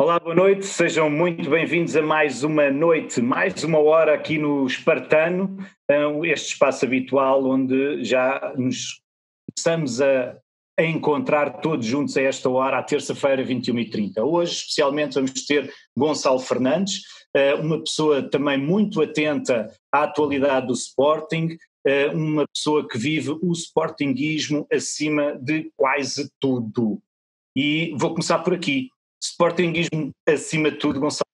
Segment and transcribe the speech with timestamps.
[0.00, 4.64] Olá, boa noite, sejam muito bem-vindos a mais uma noite, mais uma hora aqui no
[4.64, 5.58] Espartano,
[6.22, 9.02] este espaço habitual onde já nos
[9.50, 10.38] começamos a,
[10.78, 14.22] a encontrar todos juntos a esta hora, à terça-feira, 21h30.
[14.22, 17.00] Hoje, especialmente, vamos ter Gonçalo Fernandes,
[17.34, 23.36] eh, uma pessoa também muito atenta à atualidade do Sporting, eh, uma pessoa que vive
[23.42, 27.00] o Sportinguismo acima de quase tudo.
[27.56, 28.90] E vou começar por aqui.
[29.22, 31.24] Sportinguismo acima de tudo, Gonçalo.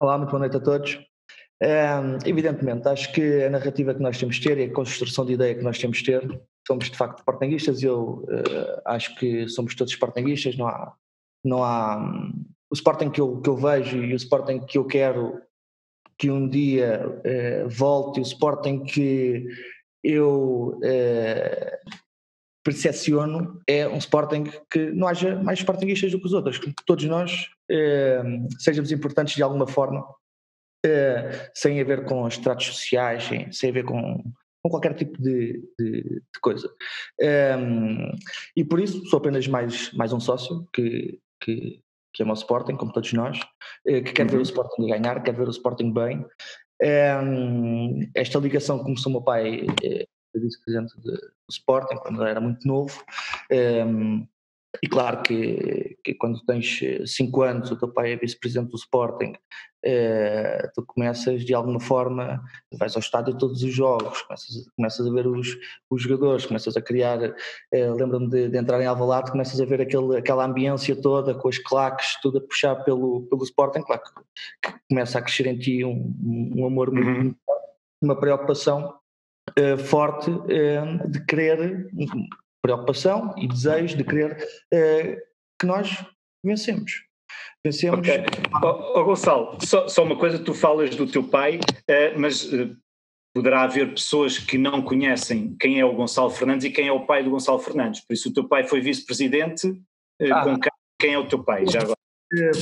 [0.00, 0.98] Olá, muito boa noite a todos.
[1.60, 1.88] É,
[2.24, 5.54] evidentemente, acho que a narrativa que nós temos de ter e a construção de ideia
[5.54, 9.74] que nós temos de ter, somos de facto sportinguistas e eu uh, acho que somos
[9.74, 10.94] todos sportinguistas, não há,
[11.44, 14.84] não há um, o Sporting que eu, que eu vejo e o Sporting que eu
[14.84, 15.40] quero
[16.18, 19.46] que um dia uh, volte, o Sporting que
[20.04, 22.05] eu uh,
[22.66, 27.04] percepciono é um Sporting que não haja mais Sportingistas do que os outros, que todos
[27.04, 28.20] nós eh,
[28.58, 30.04] sejamos importantes de alguma forma,
[30.84, 34.20] eh, sem a ver com os tratos sociais, sem, sem a ver com,
[34.62, 36.68] com qualquer tipo de, de, de coisa.
[37.20, 37.56] Eh,
[38.56, 41.80] e por isso sou apenas mais, mais um sócio que, que,
[42.12, 43.38] que ama o Sporting, como todos nós,
[43.86, 44.42] eh, que quer ver o uhum.
[44.42, 46.26] Sporting ganhar, quer ver o Sporting bem.
[48.12, 49.66] esta ligação começou o meu pai
[50.36, 51.18] eh, vice-presidente do
[51.50, 53.02] Sporting, quando era muito novo.
[53.50, 54.28] Um, ehm,
[54.82, 59.32] e claro que, que, quando tens 5 anos, o teu pai é vice-presidente do Sporting,
[59.32, 62.42] uh, tu começas de alguma forma,
[62.74, 65.56] vais ao estádio todos os jogos, começas, começas a ver os,
[65.90, 69.80] os jogadores, começas a criar, uh, lembro-me de, de, entrar em Alvalade, começas a ver
[69.80, 74.70] aquele, aquela ambiência toda, com as claques, tudo a puxar pelo, pelo Sporting, claro que,
[74.70, 76.14] que começa a crescer em ti um,
[76.56, 77.34] um amor muito, uhum.
[78.02, 78.94] uma preocupação
[79.58, 81.88] uh, forte uh, de querer,
[82.62, 84.32] preocupação e desejo de querer
[84.72, 85.16] uh,
[85.58, 86.04] que nós
[86.44, 87.04] vencemos.
[87.64, 87.98] Vencemos.
[87.98, 88.24] Ok.
[88.62, 91.58] Oh, oh, Gonçalo, só, só, uma coisa, tu falas do teu pai,
[92.16, 92.48] mas
[93.34, 97.04] poderá haver pessoas que não conhecem quem é o Gonçalo Fernandes e quem é o
[97.04, 98.00] pai do Gonçalo Fernandes.
[98.00, 99.72] Por isso, o teu pai foi vice-presidente.
[100.32, 100.44] Ah.
[100.44, 100.58] Com
[100.98, 101.66] quem, é o teu pai?
[101.66, 101.96] Já agora.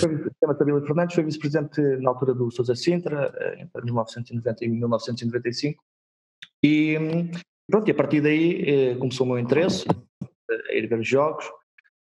[0.00, 5.84] Foi Fernandes, foi vice-presidente na altura do Sousa Sintra, entre 1990 e 1995.
[6.64, 6.96] E
[7.70, 9.84] pronto, e a partir daí eh, começou o meu interesse
[10.70, 11.44] a ir ver os jogos,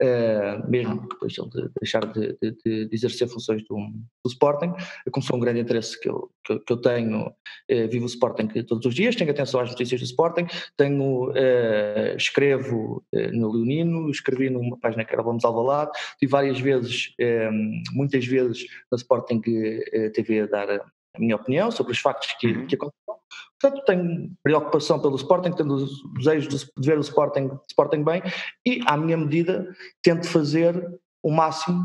[0.01, 4.73] eh, mesmo depois de deixar de, de, de exercer funções do, do, Sporting,
[5.11, 7.31] começou um grande interesse que eu, que, que eu tenho,
[7.67, 12.15] eh, vivo o Sporting todos os dias, tenho atenção às notícias do Sporting, tenho, eh,
[12.17, 17.51] escrevo eh, no Leonino, escrevi numa página que era Vamos Alvalade, tive várias vezes, eh,
[17.91, 22.47] muitas vezes na Sporting eh, TV a dar a minha opinião sobre os factos que,
[22.47, 22.67] uhum.
[22.67, 23.16] que aconteceram
[23.59, 28.21] Portanto, tenho preocupação pelo Sporting, tenho o desejo de ver o Sporting, Sporting bem
[28.65, 29.67] e, à minha medida,
[30.03, 31.83] tento fazer o máximo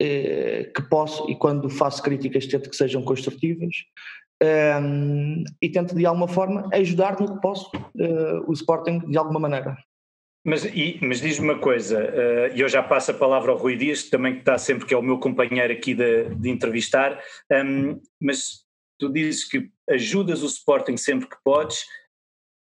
[0.00, 3.74] eh, que posso e quando faço críticas tento que sejam construtivas
[4.40, 9.40] ehm, e tento de alguma forma ajudar no que posso uh, o Sporting de alguma
[9.40, 9.76] maneira.
[10.46, 10.64] Mas,
[11.02, 14.34] mas diz-me uma coisa, uh, e eu já passo a palavra ao Rui Dias, também
[14.34, 17.20] que está sempre, que é o meu companheiro aqui de, de entrevistar,
[17.50, 18.67] ehm, mas
[18.98, 21.84] tu dizes que ajudas o Sporting sempre que podes.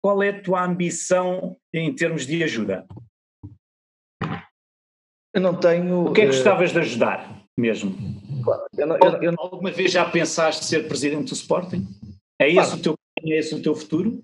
[0.03, 2.87] Qual é a tua ambição em termos de ajuda?
[5.35, 6.07] Eu não tenho.
[6.07, 7.97] O que é que eh, gostavas de ajudar mesmo?
[8.77, 9.45] Eu não, eu, eu não...
[9.45, 11.87] Alguma vez já pensaste ser presidente do Sporting?
[12.41, 12.77] É esse, claro.
[12.77, 14.23] o, teu, é esse o teu futuro?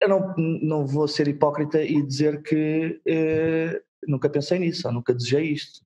[0.00, 5.14] Eu não, não vou ser hipócrita e dizer que eh, nunca pensei nisso, ou nunca
[5.14, 5.80] desejei isto.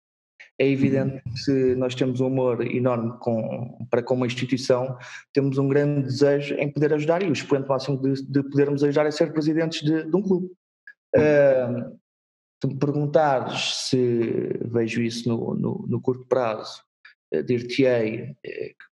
[0.61, 4.99] É evidente que se nós temos um amor enorme com, para com uma instituição,
[5.33, 9.07] temos um grande desejo em poder ajudar e o expoente máximo de, de podermos ajudar
[9.07, 10.51] é ser presidentes de, de um clube.
[11.15, 11.97] Uh,
[12.61, 16.83] se me perguntares se vejo isso no, no, no curto prazo,
[17.33, 18.35] uh, dir-te-ei uh,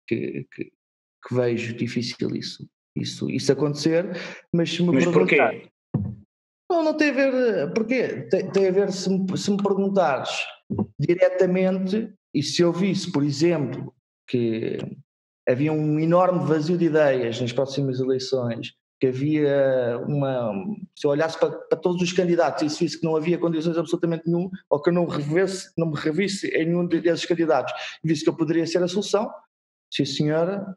[0.06, 4.10] que, que, que, vejo difícil isso, isso, isso acontecer,
[4.52, 5.70] mas se me mas porquê?
[6.74, 8.26] Não, não tem a ver, porquê?
[8.28, 10.44] Tem, tem a ver se me, se me perguntares
[10.98, 13.94] diretamente, e se eu visse, por exemplo,
[14.28, 14.78] que
[15.48, 20.52] havia um enorme vazio de ideias nas próximas eleições, que havia uma.
[20.98, 23.78] Se eu olhasse para, para todos os candidatos e se visse que não havia condições
[23.78, 27.72] absolutamente nenhum, ou que eu não, revesse, não me revisse em nenhum desses candidatos
[28.02, 29.30] e visse que eu poderia ser a solução,
[29.92, 30.76] se a senhora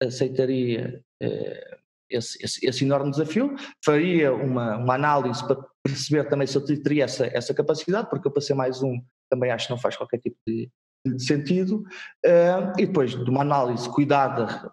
[0.00, 1.75] aceitaria eh,
[2.10, 3.54] esse, esse, esse, enorme desafio,
[3.84, 8.32] faria uma, uma análise para perceber também se eu teria essa, essa capacidade, porque eu
[8.32, 9.00] para ser mais um
[9.30, 10.70] também acho que não faz qualquer tipo de,
[11.06, 11.84] de sentido,
[12.24, 14.72] uh, e depois de uma análise cuidada,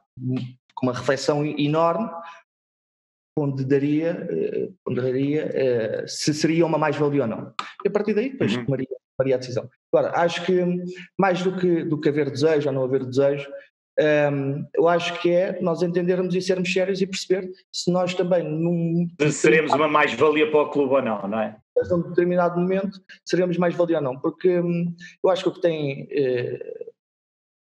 [0.75, 2.09] com uma reflexão enorme,
[3.35, 7.53] ponderaria, uh, ponderaria uh, se seria uma mais-valia ou não.
[7.83, 8.65] E a partir daí depois uhum.
[8.65, 8.88] tomaria
[9.18, 9.69] tomaria a decisão.
[9.91, 10.59] Agora, acho que
[11.18, 13.50] mais do que, do que haver desejo ou não haver desejo,
[14.00, 18.44] um, eu acho que é nós entendermos e sermos sérios e perceber se nós também
[18.44, 21.57] num seremos uma mais-valia para o clube ou não, não é?
[21.78, 25.62] Em um determinado momento seremos mais-valia ou não, porque hum, eu acho que o que
[25.62, 26.84] tem eh,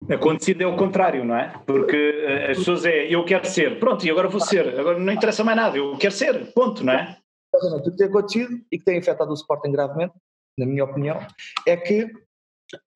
[0.10, 1.54] Acontecido é o contrário, não é?
[1.66, 5.12] Porque uh, as pessoas é, eu quero ser, pronto, e agora vou ser, agora não
[5.12, 7.18] interessa mais nada, eu quero ser, ponto, não é?
[7.54, 10.14] O que tem acontecido e que tem afetado o Sporting gravemente,
[10.60, 11.26] na minha opinião,
[11.66, 12.12] é que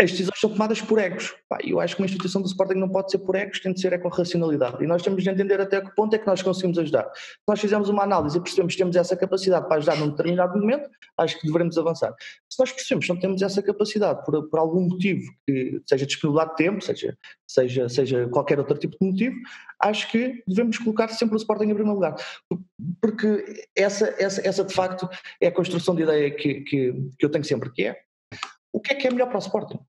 [0.02, 1.36] as decisões são tomadas por egos.
[1.64, 3.94] eu acho que uma instituição do Sporting não pode ser por egos, tem de ser
[3.94, 4.84] é com racionalidade.
[4.84, 7.04] E nós temos de entender até que ponto é que nós conseguimos ajudar.
[7.14, 10.60] Se nós fizermos uma análise e percebemos que temos essa capacidade para ajudar num determinado
[10.60, 12.14] momento, acho que devemos avançar.
[12.50, 16.52] Se nós percebemos que não temos essa capacidade por, por algum motivo, que seja disponibilidade
[16.52, 17.18] de tempo, seja,
[17.48, 19.36] seja, seja qualquer outro tipo de motivo,
[19.82, 22.16] acho que devemos colocar sempre o Sporting em primeiro lugar.
[23.02, 25.08] Porque essa, essa, essa de facto
[25.40, 28.09] é a construção de ideia que, que, que eu tenho sempre, que é
[28.72, 29.80] o que é que é melhor para o Sporting?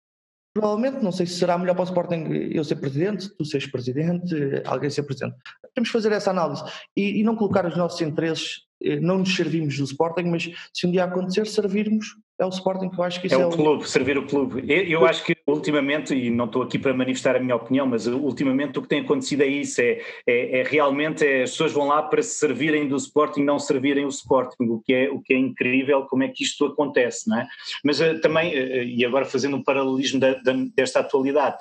[0.52, 4.34] Provavelmente, não sei se será melhor para o Sporting eu ser presidente, tu seres presidente,
[4.64, 5.36] alguém ser presidente.
[5.74, 6.64] Temos que fazer essa análise
[6.96, 8.69] e, e não colocar os nossos interesses, eh,
[9.00, 12.98] não nos servimos do Sporting, mas se um dia acontecer, servirmos é o Sporting que
[12.98, 14.64] eu acho que isso é, é o clube, servir o clube.
[14.66, 18.06] Eu, eu, acho que ultimamente, e não estou aqui para manifestar a minha opinião, mas
[18.06, 21.88] ultimamente o que tem acontecido é isso, é, é, é realmente é, as pessoas vão
[21.88, 25.34] lá para se servirem do Sporting, não servirem o Sporting, o que é, o que
[25.34, 27.46] é incrível como é que isto acontece, não é?
[27.84, 31.58] Mas uh, também, uh, e agora fazendo um paralelismo da, da, desta atualidade,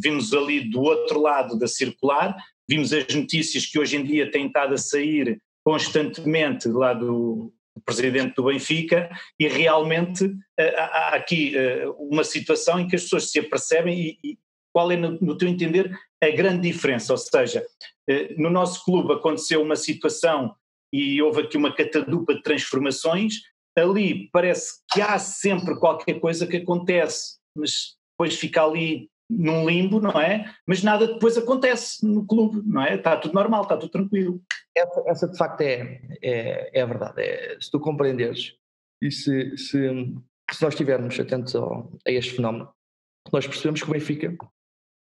[0.00, 2.36] vimos ali do outro lado da circular,
[2.68, 7.52] vimos as notícias que hoje em dia têm estado a sair constantemente lá do,
[7.84, 13.30] presidente do Benfica, e realmente eh, há aqui eh, uma situação em que as pessoas
[13.30, 14.38] se apercebem e,
[14.72, 15.90] qual é, no, no, teu entender,
[16.22, 17.12] a grande diferença?
[17.12, 17.64] Ou seja,
[18.08, 20.54] eh, no nosso clube aconteceu uma situação
[20.92, 23.34] e houve aqui uma catadupa de transformações,
[23.76, 30.00] ali parece que há sempre qualquer coisa que acontece, mas depois fica ali num limbo,
[30.00, 30.52] não é?
[30.66, 32.96] Mas nada depois acontece no clube, não é?
[32.96, 34.42] Está tudo normal, está tudo tranquilo.
[34.76, 37.22] Essa, essa de facto é, é, é a verdade.
[37.22, 38.54] É, se tu compreenderes
[39.02, 39.88] e se, se,
[40.50, 42.68] se nós estivermos atentos ao, a este fenómeno,
[43.32, 44.36] nós percebemos que o Benfica,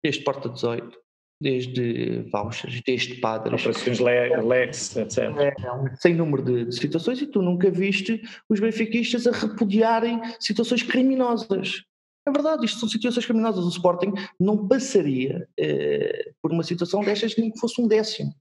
[0.03, 1.03] desde Porta 18,
[1.41, 3.61] desde vouchers, desde padres.
[3.61, 5.17] Operações Lex, etc.
[5.39, 10.83] É, sem número de, de, situações e tu nunca viste os benfiquistas a repudiarem situações
[10.83, 11.83] criminosas.
[12.25, 13.65] É verdade, isto são situações criminosas.
[13.65, 18.33] O Sporting não passaria eh, por uma situação destas nem que fosse um décimo.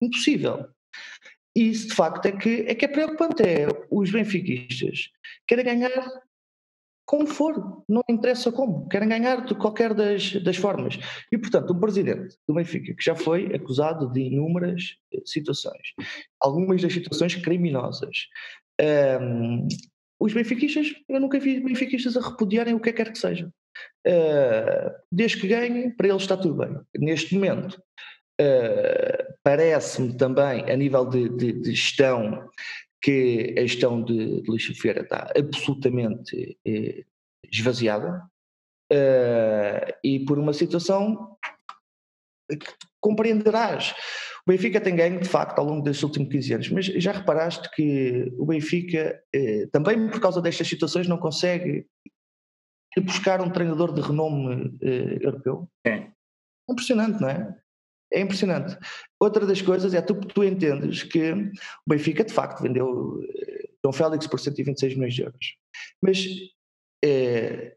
[0.00, 0.66] Impossível.
[1.54, 3.42] E isso de facto é que é, que é preocupante.
[3.42, 5.10] É os benfiquistas
[5.46, 6.10] querem ganhar
[7.06, 10.98] como for, não interessa como, querem ganhar de qualquer das, das formas.
[11.30, 15.94] E, portanto, o presidente do Benfica, que já foi acusado de inúmeras eh, situações,
[16.40, 18.26] algumas das situações criminosas,
[18.80, 19.68] um, ehm,
[20.18, 23.50] os benfiquistas, eu nunca vi benfiquistas a repudiarem o que quer que seja.
[24.06, 26.80] Uh, desde que ganhem, para eles está tudo bem.
[26.98, 27.74] Neste momento,
[28.40, 32.48] uh, parece-me também, a nível de, de, de, gestão,
[33.02, 37.04] que a gestão de, de Luís Feira está absolutamente eh,
[37.52, 38.26] esvaziada
[38.92, 41.36] uh, e por uma situação
[42.48, 42.66] que
[43.00, 43.94] compreenderás.
[44.46, 47.68] O Benfica tem ganho, de facto, ao longo destes últimos 15 anos, mas já reparaste
[47.74, 51.84] que o Benfica, eh, também por causa destas situações, não consegue
[53.02, 55.68] buscar um treinador de renome eh, europeu?
[55.84, 56.10] É.
[56.70, 57.56] Impressionante, não é?
[58.12, 58.78] É impressionante.
[59.20, 61.50] Outra das coisas é tu, tu entendes que o
[61.88, 65.56] Benfica, de facto, vendeu eh, João Félix por 126 milhões de euros.
[66.00, 66.24] Mas
[67.04, 67.76] eh,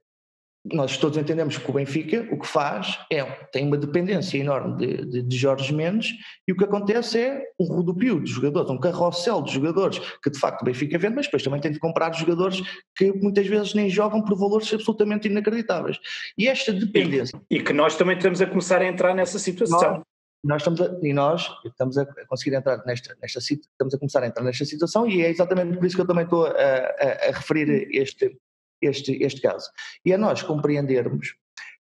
[0.65, 5.05] nós todos entendemos que o Benfica o que faz é tem uma dependência enorme de,
[5.05, 6.11] de, de, Jorge Mendes
[6.47, 10.37] e o que acontece é um rodopio de jogadores, um carrossel de jogadores que de
[10.37, 12.61] facto o Benfica vende, mas depois também tem de comprar jogadores
[12.95, 15.97] que muitas vezes nem jogam por valores absolutamente inacreditáveis.
[16.37, 17.39] E esta dependência.
[17.49, 19.79] E, e que nós também estamos a começar a entrar nessa situação.
[19.79, 20.03] Nós,
[20.43, 24.27] nós estamos a, e nós estamos a conseguir entrar nesta, nesta estamos a começar a
[24.27, 27.31] entrar nesta situação e é exatamente por isso que eu também estou a, a, a
[27.31, 28.37] referir este,
[28.81, 29.69] este, este caso.
[30.05, 31.35] E é nós compreendermos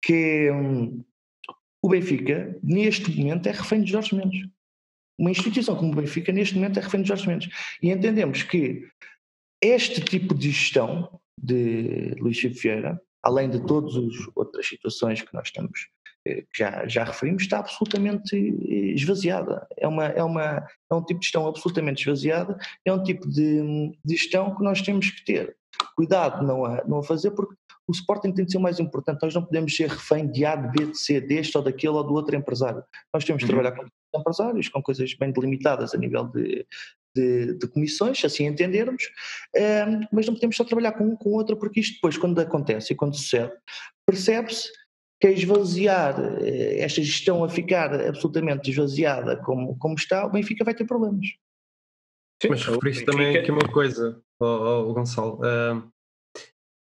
[0.01, 1.03] que hum,
[1.81, 4.47] o Benfica, neste momento, é refém de Jorge Mendes.
[5.17, 7.49] Uma instituição como o Benfica, neste momento, é refém de Jorge Mendes.
[7.81, 8.87] E entendemos que
[9.61, 15.33] este tipo de gestão de Luís Chico Vieira, além de todas as outras situações que
[15.33, 15.59] nós que
[16.55, 19.67] já, já referimos, está absolutamente eh, esvaziada.
[19.77, 23.91] É, uma, é, uma, é um tipo de gestão absolutamente esvaziada, é um tipo de,
[24.03, 25.55] de gestão que nós temos que ter
[25.95, 27.55] cuidado não a, não a fazer, porque
[27.87, 29.21] o Sporting tem de ser o mais importante.
[29.21, 32.03] Nós não podemos ser refém de A, de B, de C, deste ou daquele ou
[32.03, 32.83] do outro empresário.
[33.13, 33.59] Nós temos de uhum.
[33.59, 36.65] trabalhar com empresários, com coisas bem delimitadas a nível de,
[37.15, 39.03] de, de comissões, se assim entendermos,
[39.55, 42.93] uh, mas não podemos só trabalhar com um com outro, porque isto depois, quando acontece
[42.93, 43.51] e quando sucede,
[44.05, 44.69] percebe-se
[45.21, 50.65] que a esvaziar, eh, esta gestão a ficar absolutamente esvaziada como, como está, o Benfica
[50.65, 51.27] vai ter problemas.
[52.41, 55.39] Sim, mas referiste também aqui uma coisa, oh, oh, Gonçalo.
[55.41, 55.87] Uh,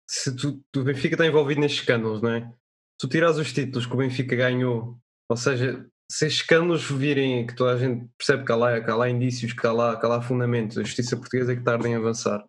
[0.10, 2.42] se tu, o Benfica está envolvido nestes escândalos, não é?
[2.42, 4.98] Se tu tiras os títulos que o Benfica ganhou,
[5.30, 8.90] ou seja, se estes escândalos virem que toda a gente percebe que há lá, que
[8.90, 11.64] há lá indícios, que há lá, que há lá fundamentos, a justiça portuguesa é que
[11.64, 12.46] tarda em avançar.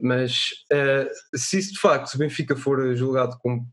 [0.00, 3.68] Mas uh, se isso de facto, se o Benfica for julgado como,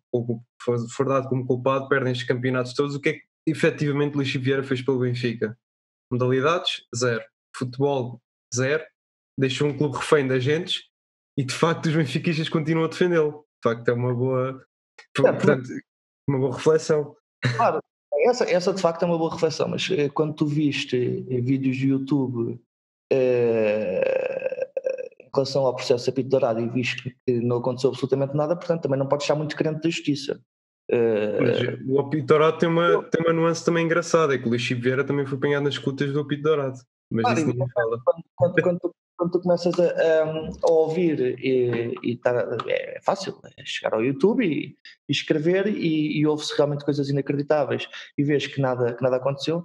[0.62, 4.32] for, for dado como culpado, perdem estes campeonatos todos, o que é que efetivamente Luís
[4.34, 5.58] Vieira fez pelo Benfica?
[6.12, 6.84] Modalidades?
[6.96, 7.24] Zero.
[7.56, 8.22] Futebol?
[8.54, 8.84] Zero.
[9.38, 10.84] Deixou um clube refém de agentes
[11.38, 13.46] e de facto os benfiquistas continuam a defendê-lo.
[13.63, 14.66] De facto é uma boa,
[15.18, 15.70] é, portanto,
[16.30, 17.16] uma boa reflexão.
[17.56, 17.80] Claro,
[18.25, 21.78] essa, essa de facto é uma boa reflexão, mas eh, quando tu viste eh, vídeos
[21.78, 22.62] de YouTube
[23.12, 24.21] eh,
[25.34, 29.00] relação ao processo de apito dourado e viste que não aconteceu absolutamente nada, portanto também
[29.00, 30.40] não podes estar muito crente da justiça.
[30.92, 34.68] Uh, o apito dourado tem uma, tem uma nuance também engraçada, é que o Luís
[34.68, 36.78] Vieira também foi apanhado nas escutas do apito dourado,
[37.10, 38.00] mas claro, isso ninguém fala.
[38.04, 43.40] Quando, quando, quando, quando tu começas a, a, a ouvir e, e tá, é fácil,
[43.58, 44.76] é chegar ao YouTube e,
[45.08, 49.64] e escrever e, e ouve-se realmente coisas inacreditáveis e vês que nada, que nada aconteceu,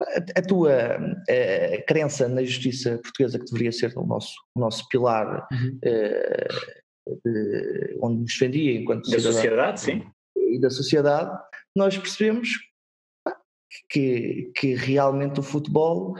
[0.00, 4.88] a, a tua a, crença na justiça portuguesa, que deveria ser o nosso, o nosso
[4.88, 5.78] pilar, uhum.
[5.82, 6.48] Eh,
[7.24, 10.06] de, onde nos defendia enquanto da sociedade, sim.
[10.36, 11.38] E da sociedade,
[11.74, 12.50] nós percebemos
[13.90, 16.14] que, que realmente o futebol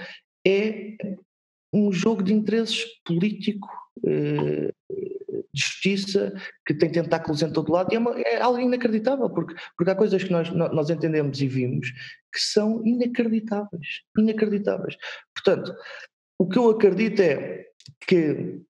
[0.47, 0.97] é
[1.73, 3.69] um jogo de interesses político,
[4.07, 4.73] eh,
[5.53, 6.33] de justiça,
[6.67, 9.95] que tem tentáculos em todo lado, e é, uma, é, algo inacreditável, porque, porque há
[9.95, 11.91] coisas que nós, nós entendemos e vimos
[12.33, 14.97] que são inacreditáveis, inacreditáveis.
[15.35, 15.75] Portanto,
[16.39, 17.67] o que eu acredito é
[18.07, 18.61] que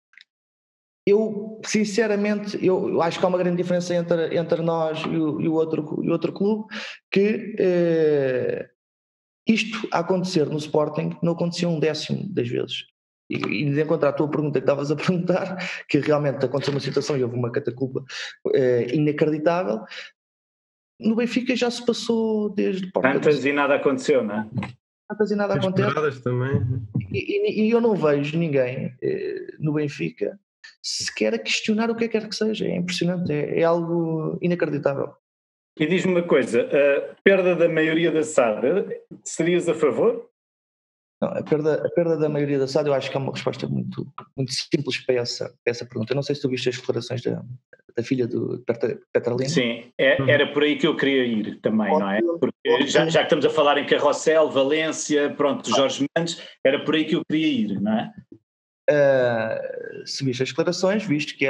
[1.07, 5.49] eu, sinceramente, eu, acho que há uma grande diferença entre, entre nós e o, e
[5.49, 6.67] o outro, e outro clube,
[7.11, 8.69] que eh,
[9.47, 12.85] isto a acontecer no Sporting não acontecia um décimo das vezes.
[13.31, 15.57] E, e de encontrar a tua pergunta que estavas a perguntar,
[15.89, 18.05] que realmente aconteceu uma situação e houve uma cataculpa
[18.55, 19.85] eh, inacreditável,
[21.01, 24.49] no Benfica já se passou desde Tantas e nada aconteceu, não é?
[25.09, 26.23] Tantas e nada aconteceu.
[26.23, 26.61] também.
[27.13, 30.39] E, e, e, eu não vejo ninguém eh, no Benfica
[30.83, 32.67] sequer a questionar o que é que quer que seja.
[32.67, 35.15] É impressionante, é, é algo inacreditável.
[35.79, 40.28] E diz-me uma coisa, a perda da maioria da SAD, serias a favor?
[41.21, 43.67] Não, a perda, a perda da maioria da SAD eu acho que é uma resposta
[43.67, 44.07] muito,
[44.37, 46.13] muito simples para essa, para essa pergunta.
[46.13, 47.43] Eu não sei se tu viste as declarações da,
[47.97, 48.65] da filha do
[49.13, 49.51] Petrolina.
[49.51, 50.29] Sim, é, uhum.
[50.29, 52.21] era por aí que eu queria ir também, não é?
[52.39, 56.95] Porque já, já que estamos a falar em Carrossel, Valência, pronto, Jorge Mendes, era por
[56.95, 58.13] aí que eu queria ir, não é?
[58.91, 61.47] Uh, se viste as declarações, visto que,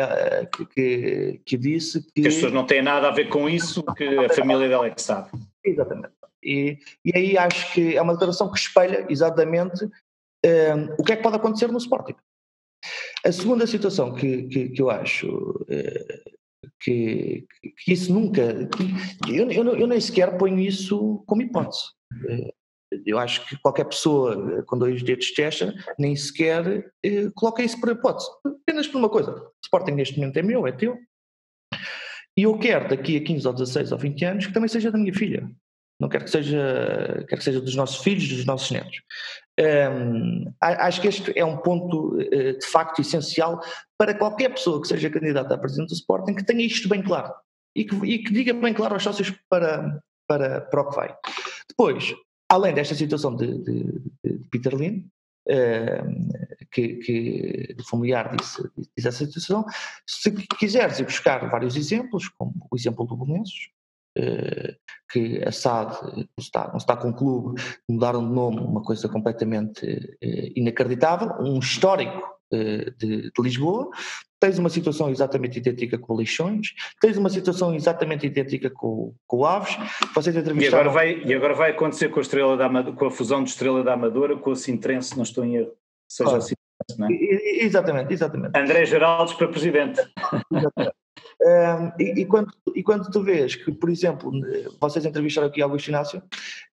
[0.56, 2.22] que, que, que, disse que.
[2.22, 4.90] Que as pessoas não têm nada a ver com isso, que a família dela é
[4.90, 5.30] que sabe.
[5.64, 6.17] Exatamente.
[6.42, 11.16] E, e aí acho que é uma declaração que espelha exatamente uh, o que é
[11.16, 12.14] que pode acontecer no Sporting.
[13.24, 16.38] A segunda situação que, que, que eu acho uh,
[16.80, 17.46] que,
[17.84, 18.68] que, isso nunca.
[19.28, 21.82] Eu, eu, eu, nem sequer ponho isso como hipótese.
[23.04, 27.78] Eu acho que qualquer pessoa com dois dedos de testa nem sequer eh, coloca isso
[27.78, 28.28] por hipótese.
[28.46, 30.96] Apenas por uma coisa: o Sporting neste momento é meu, é teu.
[32.36, 34.98] E eu quero daqui a 15 ou 16 ou 20 anos que também seja da
[34.98, 35.50] minha filha.
[36.00, 39.02] Não quero que seja, quero que seja dos nossos filhos, dos nossos netos.
[39.58, 43.60] Um, acho que este é um ponto uh, de facto essencial
[43.98, 47.34] para qualquer pessoa que seja candidata a presidente do Sporting que tenha isto bem claro
[47.74, 51.16] e que, e que diga bem claro aos sócios para, para, para o que vai.
[51.68, 52.14] Depois,
[52.50, 55.06] Além desta situação de, de, de Peter Lin,
[55.50, 58.62] uh, que, que o familiar disse,
[58.96, 59.66] disse essa situação,
[60.06, 63.68] se quiseres ir buscar vários exemplos, como o exemplo do Belenenses,
[65.10, 69.08] que a SAD não está, não está com o clube, mudaram de nome, uma coisa
[69.08, 73.90] completamente uh, inacreditável, um histórico de, de, Lisboa,
[74.40, 76.68] tens uma situação exatamente idêntica com o Leixões,
[77.00, 79.76] tens uma situação exatamente idêntica com, com o Aves,
[80.14, 80.78] vocês entrevistaram...
[80.78, 83.42] E agora vai, e agora vai acontecer com a, Estrela da Amadora, com a fusão
[83.42, 85.72] de Estrela da Amadora com o Sintrense, não estou em erro,
[86.08, 86.44] seja claro.
[86.44, 86.54] assim,
[87.02, 87.64] é?
[87.64, 88.58] Exatamente, exatamente.
[88.58, 90.00] André Geraldes para Presidente.
[90.52, 90.94] Exatamente.
[91.98, 94.32] E, e, quando, e quando tu vês que, por exemplo,
[94.80, 96.22] vocês entrevistaram aqui Augusto Inácio,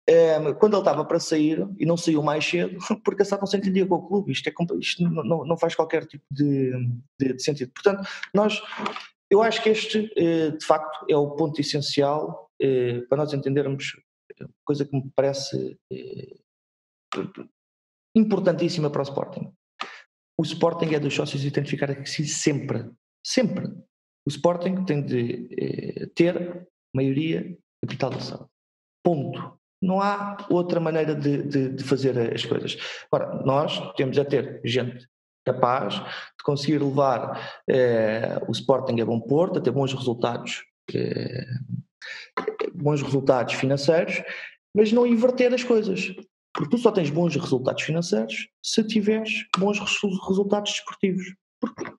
[0.07, 3.48] um, quando ele estava para sair e não saiu mais cedo, porque a SAD não
[3.48, 6.72] se entendia com o clube, isto, é, isto não, não faz qualquer tipo de,
[7.19, 7.72] de, de, sentido.
[7.74, 8.62] Portanto, nós,
[9.29, 14.00] eu acho que este, eh, de facto, é o ponto essencial eh, para nós entendermos
[14.63, 16.36] coisa que me parece eh,
[18.15, 19.51] importantíssima para o Sporting.
[20.38, 22.89] O Sporting é dos sócios identificar aqui sempre,
[23.25, 23.65] sempre.
[24.25, 28.50] O Sporting tem de eh, ter maioria capitalização.
[29.03, 29.60] Ponto.
[29.82, 32.77] Não há outra maneira de, de, de, fazer as coisas.
[33.12, 35.08] Agora, nós temos a ter gente
[35.46, 40.63] capaz de conseguir levar eh, o Sporting a bom porto, a ter bons resultados,
[40.94, 41.46] eh,
[42.74, 44.24] bons resultados financeiros,
[44.74, 46.15] mas não inverter as coisas.
[46.51, 49.77] Porque tu só tens bons resultados financeiros se tiveres bons
[50.27, 51.36] resultados desportivos.
[51.60, 51.94] Porque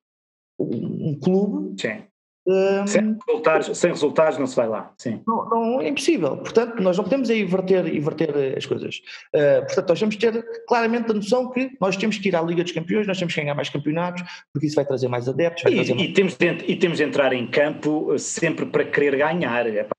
[0.59, 2.05] um clube Sim.
[2.49, 5.21] Um, sem, resultados, sem resultados não se vai lá, sim.
[5.27, 6.37] Não, não, é impossível.
[6.37, 9.03] Portanto, nós não podemos aí inverter, inverter as coisas.
[9.35, 12.43] Uh, portanto, nós temos que ter claramente a noção que nós temos que ir à
[12.43, 14.23] Liga dos Campeões, nós temos que ganhar mais campeonatos,
[14.53, 15.65] porque isso vai trazer mais adeptos.
[15.65, 16.13] E, trazer mais...
[16.13, 19.67] temos de, e temos de entrar em campo sempre para querer ganhar.
[19.67, 19.97] É, pá,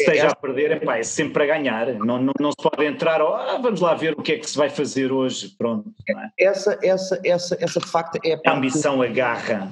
[0.00, 1.86] esteja a perder, epá, é sempre para ganhar.
[1.94, 4.48] Não, não, não se pode entrar, oh, ah, vamos lá ver o que é que
[4.48, 5.54] se vai fazer hoje.
[5.58, 5.92] Pronto.
[6.08, 6.46] É?
[6.46, 9.70] Essa, essa, essa, essa de facto é a, a ambição, a garra.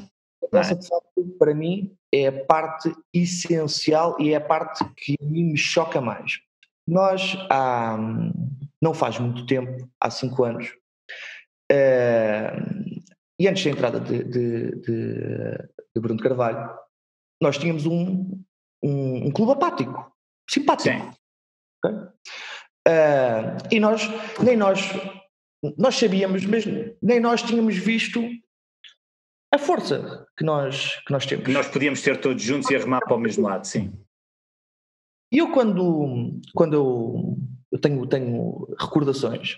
[0.53, 5.25] Essa de facto, para mim, é a parte essencial e é a parte que a
[5.25, 6.41] mim me choca mais.
[6.87, 7.99] Nós, há,
[8.81, 10.69] não faz muito tempo, há cinco anos,
[11.71, 12.99] uh,
[13.39, 15.51] e antes da entrada de, de, de,
[15.95, 16.77] de Bruno Carvalho,
[17.41, 18.43] nós tínhamos um,
[18.83, 20.13] um, um clube apático,
[20.49, 20.97] simpático.
[20.97, 21.11] Sim.
[21.85, 21.99] Okay?
[22.89, 24.03] Uh, e nós,
[24.43, 24.81] nem nós,
[25.77, 26.65] nós sabíamos, mas
[27.03, 28.21] nem nós tínhamos visto
[29.53, 31.45] a força que nós, que nós temos.
[31.45, 33.93] Que nós podíamos ter todos juntos e arremar para o mesmo lado, sim.
[35.33, 37.39] E eu quando, quando eu,
[37.73, 39.57] eu tenho, tenho recordações,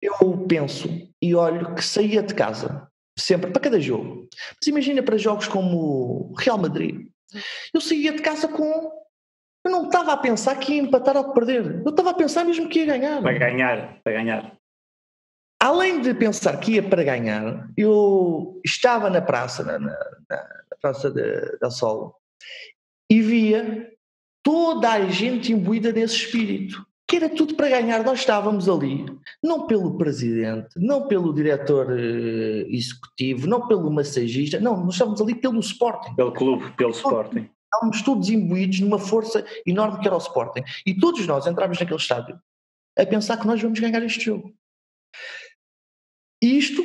[0.00, 0.88] eu penso
[1.20, 2.88] e olho que saía de casa,
[3.18, 4.28] sempre, para cada jogo.
[4.60, 7.08] Mas imagina para jogos como Real Madrid.
[7.72, 8.92] Eu saía de casa com.
[9.64, 11.82] Eu não estava a pensar que ia empatar ou perder.
[11.84, 13.22] Eu estava a pensar mesmo que ia ganhar.
[13.22, 14.58] Para ganhar, para ganhar
[15.64, 19.96] além de pensar que ia para ganhar, eu estava na praça, na, na,
[20.28, 21.10] na praça
[21.58, 22.14] da Sol,
[23.10, 23.90] e via
[24.42, 28.04] toda a gente imbuída desse espírito, que era tudo para ganhar.
[28.04, 29.06] Nós estávamos ali,
[29.42, 35.34] não pelo presidente, não pelo diretor uh, executivo, não pelo massagista, não, nós estávamos ali
[35.34, 36.14] pelo Sporting.
[36.14, 37.48] Pelo clube, pelo Sporting.
[37.64, 40.62] Estávamos todos imbuídos numa força enorme que era o Sporting.
[40.84, 42.38] E todos nós entrávamos naquele estádio
[42.98, 44.54] a pensar que nós vamos ganhar este jogo.
[46.44, 46.84] E isto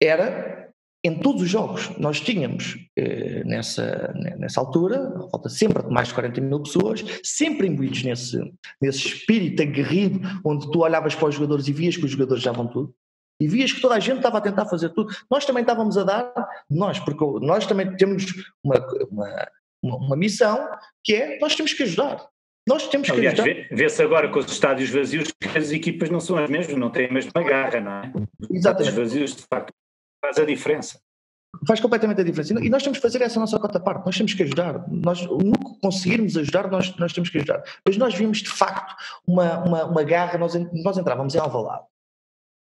[0.00, 0.70] era
[1.04, 1.90] em todos os jogos.
[1.98, 8.04] Nós tínhamos eh, nessa, nessa altura, volta sempre mais de 40 mil pessoas, sempre imbuídos
[8.04, 8.38] nesse,
[8.80, 12.68] nesse espírito aguerrido, onde tu olhavas para os jogadores e vias que os jogadores davam
[12.68, 12.94] tudo.
[13.40, 15.12] E vias que toda a gente estava a tentar fazer tudo.
[15.28, 16.32] Nós também estávamos a dar,
[16.70, 18.26] nós, porque nós também temos
[18.62, 18.76] uma,
[19.10, 19.48] uma,
[19.82, 20.68] uma missão
[21.02, 22.28] que é nós temos que ajudar.
[22.68, 23.38] Nós temos que Aliás,
[23.70, 27.06] vê-se agora com os estádios vazios que as equipas não são as mesmas, não têm
[27.06, 28.12] a mesma garra, não é?
[28.50, 28.90] Exatamente.
[28.90, 29.72] Os vazios, de facto,
[30.24, 31.00] faz a diferença.
[31.66, 32.54] Faz completamente a diferença.
[32.64, 34.88] E nós temos que fazer essa nossa cota parte, nós temos que ajudar.
[34.88, 37.62] Nós, no que conseguirmos ajudar, nós, nós temos que ajudar.
[37.84, 38.94] Mas nós vimos, de facto,
[39.26, 41.84] uma, uma, uma garra, nós, nós entrávamos em Alvalade.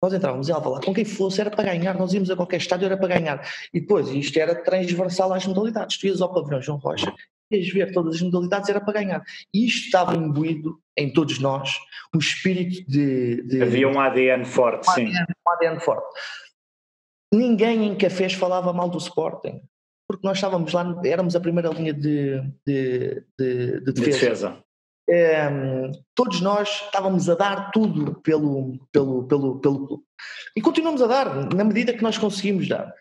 [0.01, 2.87] Nós entrávamos em Alvalade, com quem fosse era para ganhar, nós íamos a qualquer estádio
[2.87, 3.45] era para ganhar.
[3.75, 5.99] E depois, isto era transversal às modalidades.
[5.99, 7.13] Tu ias ao pavilhão João Rocha
[7.51, 9.23] ver todas as modalidades era para ganhar.
[9.53, 11.71] E isto estava imbuído em todos nós,
[12.15, 13.43] um espírito de.
[13.43, 15.07] de Havia um ADN forte, um sim.
[15.07, 16.07] ADN, um ADN forte.
[17.33, 19.61] Ninguém em cafés falava mal do Sporting,
[20.09, 23.93] porque nós estávamos lá, éramos a primeira linha de, de, de, de defesa.
[23.93, 24.65] De defesa.
[25.11, 25.49] É,
[26.15, 30.05] todos nós estávamos a dar tudo pelo, pelo, pelo, pelo clube.
[30.55, 32.93] E continuamos a dar, na medida que nós conseguimos dar.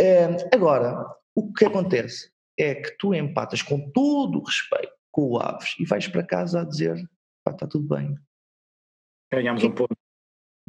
[0.00, 2.30] É, agora, o que acontece?
[2.58, 6.60] É que tu empatas com todo o respeito com o Aves e vais para casa
[6.60, 7.08] a dizer
[7.44, 8.16] pá, está tudo bem.
[9.32, 9.96] Ganhamos um ponto.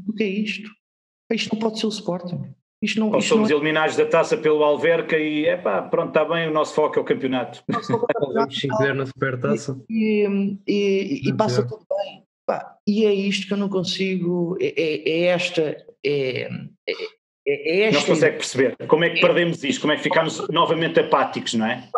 [0.07, 0.69] O que é isto?
[1.31, 2.53] Isto não pode ser o Sporting.
[2.81, 3.59] Isto não, Nós isto somos não é...
[3.59, 7.01] eliminados da taça pelo Alverca e é pá, pronto, está bem, o nosso foco é
[7.01, 7.63] o campeonato.
[8.33, 9.81] Vamos 5 na supertaça.
[9.89, 10.25] E,
[10.65, 12.23] e, e, e passa tudo bem.
[12.45, 16.49] Pá, e é isto que eu não consigo, é, é, é esta, é,
[17.49, 18.87] é é, não se consegue perceber.
[18.87, 21.89] Como é que perdemos isto, como é que ficamos novamente apáticos, não é?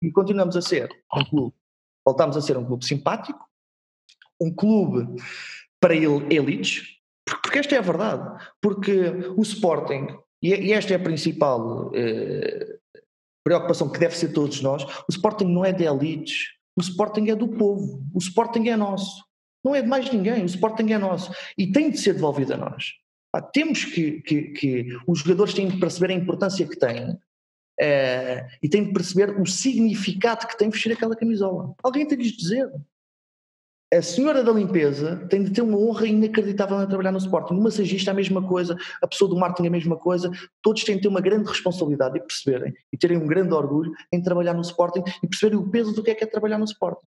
[0.00, 1.54] E continuamos a ser um clube,
[2.06, 3.44] voltamos a ser um clube simpático,
[4.40, 5.20] um clube
[5.80, 8.92] para elites, porque esta é a verdade, porque
[9.36, 10.08] o Sporting,
[10.42, 12.78] e esta é a principal eh,
[13.42, 17.34] preocupação que deve ser todos nós, o Sporting não é de elites, o Sporting é
[17.34, 19.24] do povo, o Sporting é nosso,
[19.64, 21.32] não é de mais ninguém, o Sporting é nosso.
[21.56, 22.92] E tem de ser devolvido a nós
[23.40, 27.18] temos que, que, que, os jogadores têm de perceber a importância que têm
[27.80, 31.74] eh, e têm de perceber o significado que tem vestir aquela camisola.
[31.82, 32.70] Alguém tem de lhes dizer.
[33.92, 37.54] a senhora da limpeza tem de ter uma honra inacreditável a trabalhar no Sporting.
[37.54, 40.30] O massagista a mesma coisa, a pessoa do marketing a mesma coisa.
[40.62, 44.22] Todos têm de ter uma grande responsabilidade e perceberem e terem um grande orgulho em
[44.22, 47.06] trabalhar no Sporting e perceberem o peso do que é que é trabalhar no Sporting.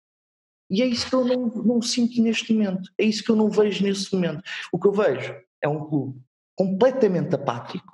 [0.70, 2.90] E é isso que eu não, não sinto neste momento.
[2.96, 4.42] É isso que eu não vejo nesse momento.
[4.70, 6.20] O que eu vejo é um clube
[6.56, 7.92] completamente apático,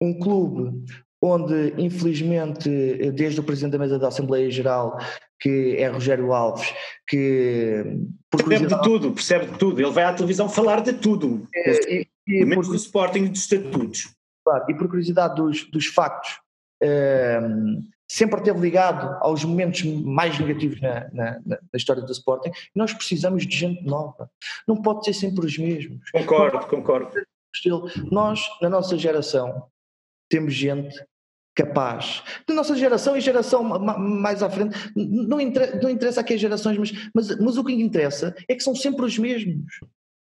[0.00, 0.84] um clube
[1.22, 2.68] onde, infelizmente,
[3.12, 4.98] desde o Presidente da Mesa da Assembleia Geral,
[5.38, 6.72] que é Rogério Alves,
[7.06, 7.84] que...
[8.30, 9.80] Percebe de tudo, percebe de tudo.
[9.80, 11.46] Ele vai à televisão falar de tudo.
[11.54, 14.08] É, e, e, menos por, do Sporting e dos estatutos.
[14.44, 16.40] Claro, e por curiosidade dos, dos factos,
[16.82, 22.50] um, sempre esteve ligado aos momentos mais negativos na, na, na, história do Sporting.
[22.74, 24.30] Nós precisamos de gente nova.
[24.68, 26.10] Não pode ser sempre os mesmos.
[26.10, 27.10] Concordo, concordo.
[28.10, 29.64] Nós, na nossa geração,
[30.28, 30.94] temos gente
[31.54, 32.22] capaz.
[32.46, 36.76] Da nossa geração e geração mais à frente, não interessa, não interessa a que gerações,
[36.76, 39.80] mas, mas, mas o que interessa é que são sempre os mesmos.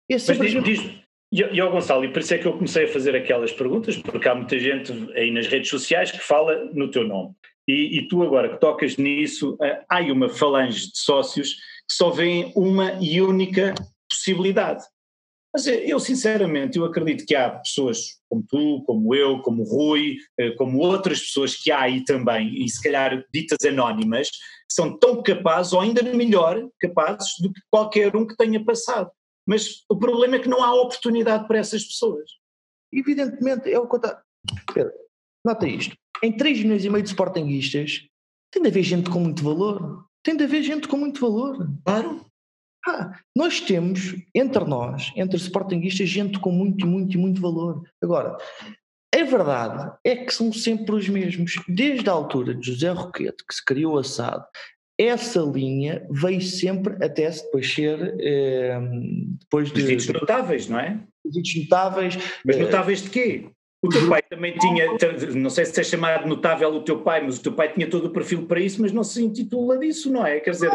[0.10, 2.54] É sempre mas diz, diz, e, e ao Gonçalo, e por isso é que eu
[2.54, 6.65] comecei a fazer aquelas perguntas, porque há muita gente aí nas redes sociais que fala
[6.73, 7.34] no teu nome.
[7.67, 12.10] E, e tu agora que tocas nisso, uh, há uma falange de sócios que só
[12.10, 13.73] veem uma e única
[14.10, 14.84] possibilidade.
[15.53, 20.51] Mas eu, sinceramente, eu acredito que há pessoas como tu, como eu, como Rui, eh,
[20.51, 25.23] como outras pessoas que há aí também, e se calhar ditas anónimas, que são tão
[25.23, 29.10] capazes, ou ainda melhor capazes, do que qualquer um que tenha passado.
[29.47, 32.30] Mas o problema é que não há oportunidade para essas pessoas.
[32.93, 33.95] Evidentemente, é o que
[34.75, 34.91] eu
[35.45, 35.95] nota isto.
[36.23, 38.08] Em 3 milhões e meio de sportinguistas,
[38.51, 40.06] tem de haver gente com muito valor.
[40.23, 41.69] Tem de haver gente com muito valor.
[41.86, 42.25] Claro.
[42.88, 47.84] Ah, nós temos, entre nós, entre sportinguistas, gente com muito, muito, muito valor.
[48.01, 48.38] Agora,
[49.13, 51.53] a verdade é que são sempre os mesmos.
[51.67, 54.45] Desde a altura de José Roquete, que se criou a SAD,
[54.99, 58.15] essa linha veio sempre até se depois ser.
[58.19, 58.80] Eh,
[59.39, 59.82] depois de.
[59.82, 60.99] Os ditos notáveis, não é?
[61.23, 62.17] Os ditos notáveis.
[62.43, 63.49] Mas eh, notáveis de quê?
[63.82, 64.88] O teu pai também tinha,
[65.36, 68.06] não sei se é chamado notável o teu pai, mas o teu pai tinha todo
[68.06, 70.40] o perfil para isso, mas não se intitula disso, não é?
[70.40, 70.72] Quer dizer,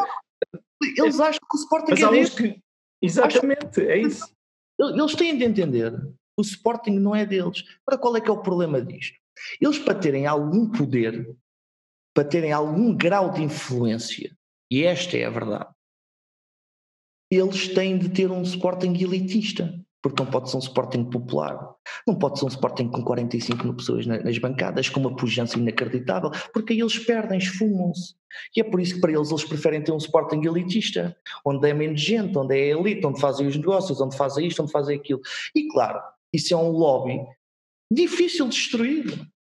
[0.97, 2.31] eles acham que o Sporting Mas é deles.
[2.31, 2.63] Que...
[3.01, 4.33] Exatamente, é isso.
[4.79, 5.93] Eles têm de entender
[6.37, 7.65] o Sporting não é deles.
[7.85, 9.19] Para qual é que é o problema disto?
[9.61, 11.35] Eles para terem algum poder,
[12.15, 14.37] para terem algum grau de influência,
[14.71, 15.71] e esta é a verdade,
[17.31, 21.75] eles têm de ter um Sporting elitista porque não pode ser um Sporting popular,
[22.07, 26.31] não pode ser um Sporting com 45 mil pessoas nas bancadas, com uma pujança inacreditável,
[26.53, 28.15] porque aí eles perdem, esfumam-se.
[28.57, 31.73] E é por isso que para eles eles preferem ter um Sporting elitista, onde é
[31.73, 35.21] menos gente, onde é elite, onde fazem os negócios, onde fazem isto, onde fazem aquilo.
[35.55, 36.01] E claro,
[36.33, 37.21] isso é um lobby
[37.91, 39.33] difícil de destruir.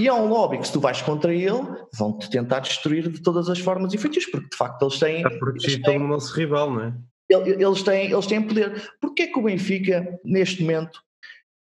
[0.00, 1.62] E é um lobby que se tu vais contra ele,
[1.96, 5.16] vão-te tentar destruir de todas as formas e feitiços, porque de facto eles têm...
[5.18, 6.94] Está protegido pelo nosso rival, não é?
[7.28, 8.90] Eles têm, eles têm poder.
[9.00, 11.00] Porquê que o Benfica, neste momento,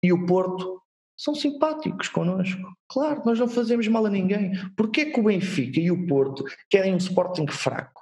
[0.03, 0.81] e o Porto
[1.17, 2.61] são simpáticos connosco?
[2.89, 4.51] Claro, nós não fazemos mal a ninguém.
[4.75, 8.01] Porquê que o Benfica e o Porto querem um Sporting fraco?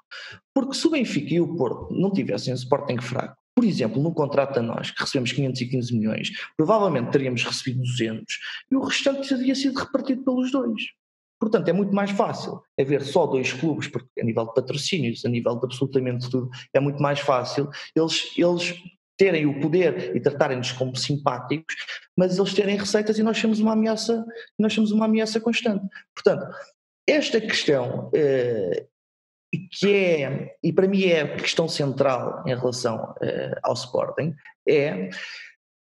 [0.54, 4.14] Porque se o Benfica e o Porto não tivessem um Sporting fraco, por exemplo, no
[4.14, 8.26] contrato a nós, que recebemos 515 milhões, provavelmente teríamos recebido 200
[8.72, 10.82] e o restante teria sido repartido pelos dois.
[11.44, 15.30] Portanto, é muito mais fácil haver só dois clubes, porque a nível de patrocínios, a
[15.30, 18.82] nível de absolutamente tudo, é muito mais fácil eles, eles
[19.18, 21.76] terem o poder e tratarem-nos como simpáticos,
[22.18, 24.26] mas eles terem receitas e nós temos uma ameaça,
[24.58, 25.86] nós temos uma ameaça constante.
[26.16, 26.48] Portanto,
[27.06, 28.86] esta questão eh,
[29.70, 34.34] que é, e para mim é a questão central em relação eh, ao Sporting,
[34.68, 35.10] é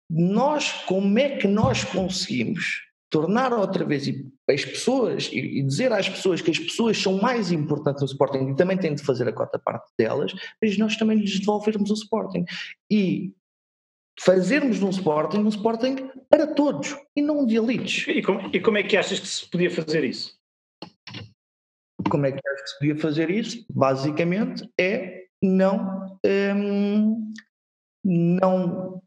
[0.10, 4.07] nós, como é que nós conseguimos tornar outra vez
[4.49, 8.55] as pessoas e dizer às pessoas que as pessoas são mais importantes no Sporting e
[8.55, 12.45] também têm de fazer a cota parte delas, mas nós também lhes devolvermos o Sporting.
[12.89, 13.33] E
[14.19, 18.07] fazermos um Sporting um Sporting para todos e não de elites.
[18.07, 20.38] E como, e como é que achas que se podia fazer isso?
[22.10, 23.65] Como é que achas que se podia fazer isso?
[23.69, 27.33] Basicamente é não, hum,
[28.03, 29.01] não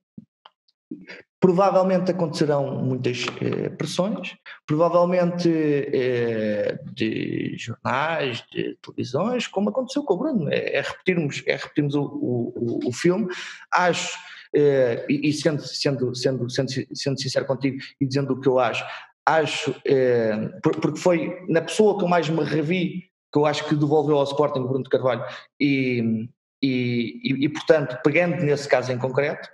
[1.40, 10.18] Provavelmente acontecerão muitas eh, pressões, provavelmente eh, de jornais, de televisões, como aconteceu com o
[10.18, 10.52] Bruno.
[10.52, 13.26] É, é repetirmos, é repetirmos o, o, o filme.
[13.72, 14.18] Acho,
[14.54, 18.58] eh, e, e sendo, sendo, sendo, sendo, sendo sincero contigo e dizendo o que eu
[18.58, 18.84] acho,
[19.24, 23.76] acho, eh, porque foi na pessoa que eu mais me revi, que eu acho que
[23.76, 25.24] devolveu ao Sporting o Bruno de Carvalho,
[25.58, 26.28] e,
[26.62, 29.48] e, e, e, portanto, pegando nesse caso em concreto,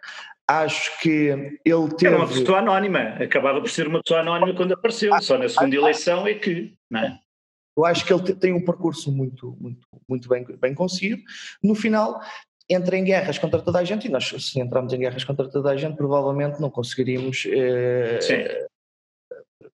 [0.49, 2.15] acho que ele teve...
[2.15, 5.49] Era uma pessoa anónima, acabava por ser uma pessoa anónima quando apareceu, ah, só na
[5.49, 7.19] segunda ah, eleição é que, não é?
[7.77, 11.23] Eu acho que ele tem um percurso muito, muito, muito bem, bem conseguido.
[11.63, 12.21] No final,
[12.71, 15.71] entra em guerras contra toda a gente e nós, se entrarmos em guerras contra toda
[15.71, 17.47] a gente, provavelmente não conseguiríamos.
[17.47, 18.45] Eh, Sim.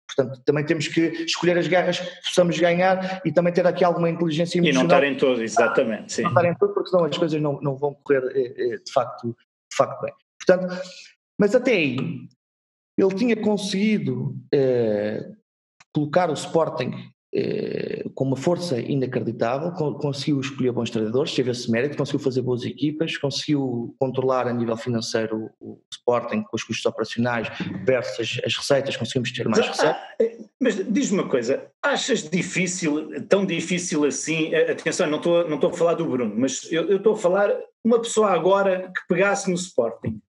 [0.07, 4.09] Portanto, também temos que escolher as guerras que possamos ganhar e também ter aqui alguma
[4.09, 4.83] inteligência emocional.
[4.83, 6.11] E não estar em todo, exatamente.
[6.11, 6.23] Sim.
[6.23, 8.91] Não estar em todo, porque senão as coisas não, não vão correr eh, eh, de
[8.91, 10.13] facto, de facto bem.
[10.45, 10.81] Portanto,
[11.39, 11.97] mas até aí,
[12.97, 15.27] ele tinha conseguido eh,
[15.93, 16.91] colocar o Sporting
[17.33, 22.65] eh, com uma força inacreditável, conseguiu escolher bons treinadores, teve esse mérito, conseguiu fazer boas
[22.65, 27.47] equipas, conseguiu controlar a nível financeiro o Sporting com os custos operacionais
[27.85, 30.01] versus as receitas, conseguimos ter mais receitas.
[30.19, 35.69] Eh, mas diz-me uma coisa, achas difícil, tão difícil assim, atenção, não estou, não estou
[35.69, 37.49] a falar do Bruno, mas eu, eu estou a falar
[37.83, 40.21] uma pessoa agora que pegasse no Sporting,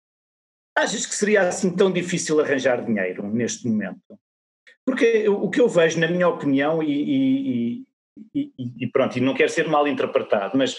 [0.76, 4.18] achas que seria assim tão difícil arranjar dinheiro neste momento?
[4.84, 7.84] Porque o que eu vejo, na minha opinião, e, e,
[8.34, 10.76] e, e pronto, e não quero ser mal interpretado, mas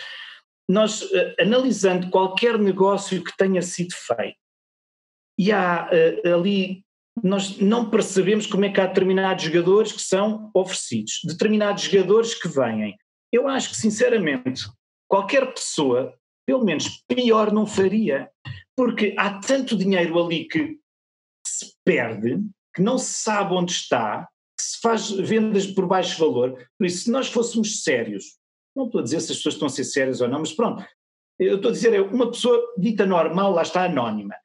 [0.68, 4.38] nós, uh, analisando qualquer negócio que tenha sido feito,
[5.38, 6.84] e há uh, ali,
[7.24, 12.48] nós não percebemos como é que há determinados jogadores que são oferecidos, determinados jogadores que
[12.48, 12.98] vêm.
[13.32, 14.64] Eu acho que, sinceramente,
[15.08, 16.14] qualquer pessoa,
[16.52, 18.30] pelo menos pior, não faria,
[18.76, 20.78] porque há tanto dinheiro ali que
[21.48, 22.42] se perde
[22.76, 26.58] que não se sabe onde está, que se faz vendas por baixo valor.
[26.78, 28.38] Por isso, se nós fôssemos sérios,
[28.76, 30.86] não estou a dizer se as pessoas estão a ser sérias ou não, mas pronto,
[31.40, 34.36] eu estou a dizer, é uma pessoa dita normal, lá está anónima,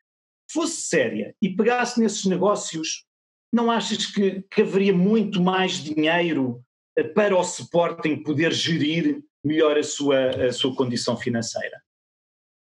[0.49, 3.05] fosse séria e pegasse nesses negócios,
[3.53, 6.63] não achas que, que haveria muito mais dinheiro
[6.97, 11.85] eh, para o Sporting poder gerir melhor a sua, a sua condição financeira?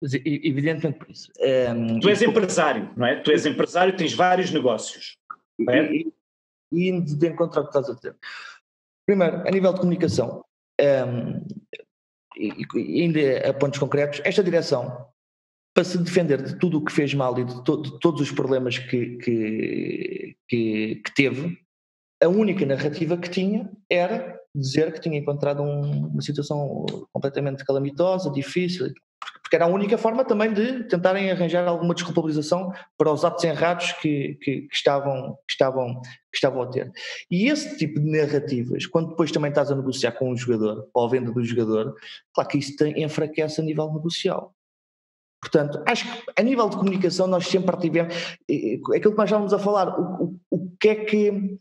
[0.00, 1.30] Evidentemente por isso.
[1.40, 3.20] Um, ehm, tu és empresário, não é?
[3.20, 5.16] Tu és empresário, tens vários negócios.
[5.68, 5.92] É?
[5.92, 6.12] E,
[6.72, 8.16] e indo de encontro ao que estás a dizer.
[9.04, 10.44] Primeiro, a nível de comunicação,
[10.80, 11.44] um,
[12.36, 15.08] e, e ainda a pontos concretos, esta direção,
[15.74, 18.30] para se defender de tudo o que fez mal e de, to, de todos os
[18.30, 21.58] problemas que, que, que, que, teve,
[22.22, 28.30] a única narrativa que tinha era dizer que tinha encontrado um, uma situação completamente calamitosa,
[28.30, 28.92] difícil,
[29.48, 33.92] porque era a única forma também de tentarem arranjar alguma desculpabilização para os atos errados
[33.92, 36.92] que, que, que, estavam, que, estavam, que estavam a ter.
[37.30, 41.06] E esse tipo de narrativas, quando depois também estás a negociar com um jogador, ou
[41.06, 41.94] a venda do jogador,
[42.34, 44.54] claro que isso tem, enfraquece a nível negocial.
[45.40, 49.58] Portanto, acho que a nível de comunicação nós sempre tivemos, aquilo que nós estávamos a
[49.58, 51.56] falar, o, o, o que é que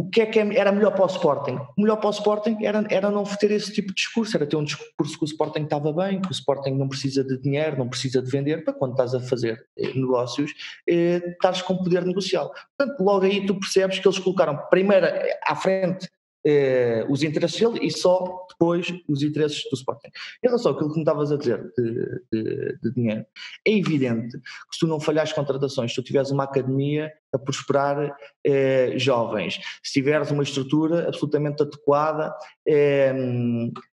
[0.00, 1.58] o que é que é, era melhor para o Sporting?
[1.76, 4.56] O melhor para o Sporting era, era não ter esse tipo de discurso, era ter
[4.56, 7.86] um discurso que o Sporting estava bem, que o Sporting não precisa de dinheiro, não
[7.86, 10.52] precisa de vender, para quando estás a fazer eh, negócios,
[10.88, 12.50] eh, estás com poder negocial.
[12.78, 16.08] Portanto, logo aí tu percebes que eles colocaram primeiro eh, à frente
[16.46, 20.08] eh, os interesses dele e só depois os interesses do Sporting.
[20.42, 23.26] Em relação àquilo que me estavas a dizer de, de, de, dinheiro,
[23.66, 28.16] é evidente que se tu não falhares contratações, se tu tiveres uma academia a prosperar
[28.44, 32.34] eh, jovens, se tiveres uma estrutura absolutamente adequada
[32.66, 33.12] eh,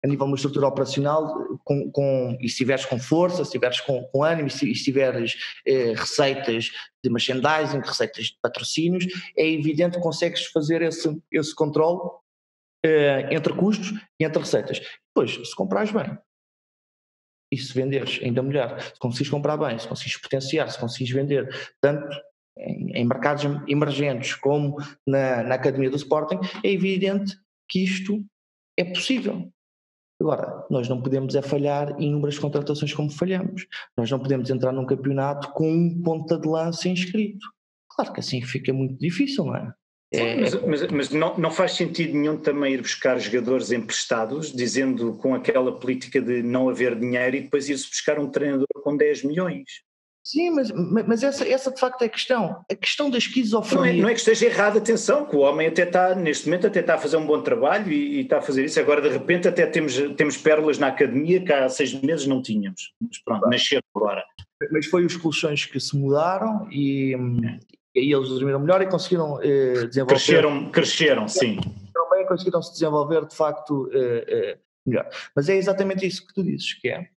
[0.03, 3.81] a nível de uma estrutura operacional com, com, e se estiveres com força, se estiveres
[3.81, 6.70] com, com ânimo e se, tiveres eh, receitas
[7.03, 12.00] de merchandising, receitas de patrocínios, é evidente que consegues fazer esse, esse controle
[13.31, 14.81] entre custos e entre receitas.
[15.09, 16.16] Depois, se comprares bem
[17.53, 21.73] e se venderes ainda melhor, se conseguires comprar bem, se conseguires potenciar, se conseguires vender
[21.81, 22.09] tanto
[22.57, 27.37] em, em mercados emergentes como na, na academia do Sporting, é evidente
[27.69, 28.25] que isto
[28.79, 29.51] é possível.
[30.21, 33.66] Agora, nós não podemos é falhar em inúmeras contratações como falhamos.
[33.97, 37.47] Nós não podemos entrar num campeonato com um ponta de lança inscrito.
[37.90, 39.73] Claro que assim fica muito difícil, não é?
[40.12, 40.40] É...
[40.40, 45.35] Mas, mas, mas, não, não faz sentido nenhum também ir buscar jogadores emprestados, dizendo com
[45.35, 49.64] aquela política de não haver dinheiro e depois ir-se buscar um treinador com 10 milhões.
[50.23, 52.64] Sim, mas, mas essa, essa de facto é a questão.
[52.70, 53.92] A questão da esquizofrenia.
[53.92, 56.66] Não é, não é que esteja errado, atenção, que o homem até está, neste momento,
[56.66, 58.79] até está a fazer um bom trabalho e, e, está a fazer isso.
[58.79, 62.92] Agora, de repente, até temos, temos pérolas na academia que há seis meses não tínhamos.
[63.01, 63.51] Mas pronto, claro.
[63.51, 64.25] nasceram agora.
[64.70, 69.40] Mas foi os colchões que se mudaram e, e aí eles dormiram melhor e conseguiram
[69.42, 70.14] eh, desenvolver.
[70.14, 71.59] Cresceram, cresceram, sim.
[71.92, 75.09] Também conseguiram se desenvolver de facto eh, eh, melhor.
[75.35, 77.09] Mas é exatamente isso que tu dizes, que é,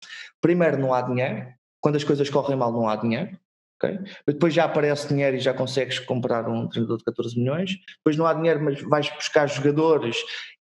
[0.41, 1.47] primeiro não há dinheiro,
[1.79, 3.37] quando as coisas correm mal não há dinheiro,
[3.77, 3.99] okay?
[4.25, 8.25] depois já aparece dinheiro e já consegues comprar um treinador de 14 milhões, depois não
[8.25, 10.17] há dinheiro mas vais buscar jogadores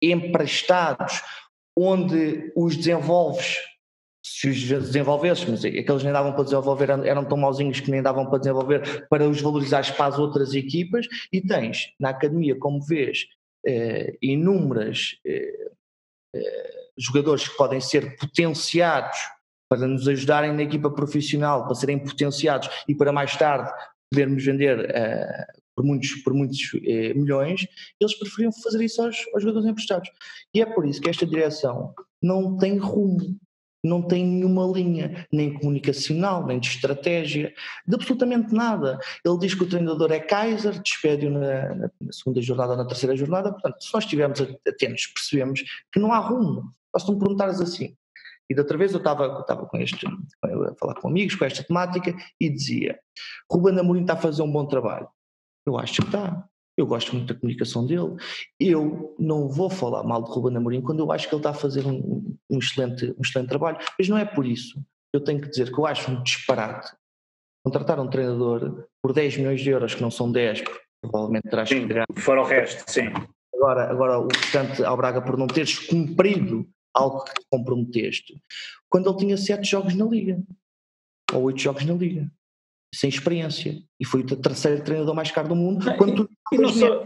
[0.03, 1.23] emprestados
[1.77, 3.59] onde os desenvolves
[4.25, 8.25] se os desenvolvesses, mas aqueles nem davam para desenvolver, eram tão mauzinhos que nem davam
[8.31, 13.27] para desenvolver para os valorizares para as outras equipas, e tens na academia, como vês,
[13.67, 15.71] eh, inúmeras eh,
[16.35, 19.19] eh, jogadores que podem ser potenciados
[19.69, 23.71] para nos ajudarem na equipa profissional, para serem potenciados e para mais tarde
[24.11, 27.67] podermos vender uh, por muitos, por muitos uh, milhões,
[28.01, 30.09] eles preferiam fazer isso aos, aos jogadores emprestados.
[30.55, 33.37] E é por isso que esta direção não tem rumo
[33.85, 37.53] não tem nenhuma linha, nem comunicacional, nem de estratégia,
[37.87, 38.99] de absolutamente nada.
[39.25, 43.15] Ele diz que o treinador é Kaiser, despede-o na, na, segunda jornada ou na terceira
[43.15, 46.73] jornada, portanto, se nós estivermos atentos, percebemos que não há rumo.
[46.93, 47.95] Basta me perguntares assim.
[48.49, 51.45] E da outra vez eu estava, eu estava com este, a falar com amigos com
[51.45, 52.99] esta temática e dizia:
[53.51, 55.09] Ruben Amorim está a fazer um bom trabalho.
[55.67, 56.47] Eu acho que está.
[56.77, 58.17] Eu gosto muito da comunicação dele.
[58.59, 61.55] Eu não vou falar mal de Ruben Amorim quando eu acho que ele está a
[61.55, 63.79] fazer um, um, excelente, um excelente trabalho.
[63.99, 64.83] Mas não é por isso.
[65.13, 66.91] Eu tenho que dizer que eu acho um disparate
[67.65, 70.65] contratar um treinador por 10 milhões de euros, que não são 10,
[71.01, 73.09] provavelmente terás sim, que Fora o resto, sim.
[73.55, 78.41] Agora, agora o restante ao Braga por não teres cumprido algo que te comprometeste,
[78.89, 80.43] quando ele tinha 7 jogos na Liga,
[81.33, 82.31] ou 8 jogos na Liga
[82.95, 83.83] sem experiência.
[84.01, 85.85] E foi o terceiro treinador mais caro do mundo.
[85.85, 87.05] Não, quando tu e, só...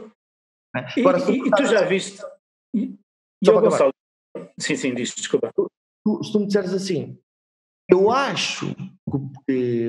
[0.77, 1.01] É?
[1.01, 2.23] Agora, e, e, tu já viste.
[2.75, 2.95] E,
[3.43, 3.93] e eu, Gonçalo...
[4.59, 5.51] Sim, sim, diz, desculpa.
[5.55, 5.71] Tu,
[6.23, 7.19] se tu me disseres assim,
[7.91, 8.75] eu acho
[9.47, 9.89] que,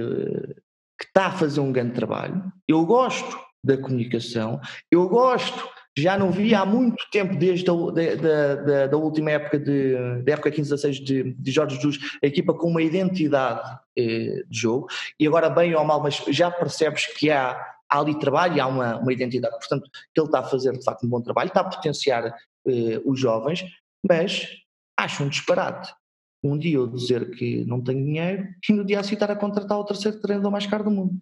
[1.00, 6.32] que está a fazer um grande trabalho, eu gosto da comunicação, eu gosto já não
[6.32, 11.04] vi há muito tempo, desde a da, da, da última época, de, da época 15-16
[11.04, 14.88] de, de Jorge Jesus, a equipa com uma identidade eh, de jogo,
[15.20, 17.52] e agora bem ou mal, mas já percebes que há,
[17.90, 20.84] há ali trabalho e há uma, uma identidade, portanto, que ele está a fazer de
[20.84, 22.36] facto um bom trabalho, está a potenciar
[22.68, 23.66] eh, os jovens,
[24.08, 24.48] mas
[24.98, 25.94] acho um disparate.
[26.42, 29.78] Um dia eu dizer que não tenho dinheiro e no dia a estar a contratar
[29.78, 31.20] o terceiro treinador mais caro do mundo.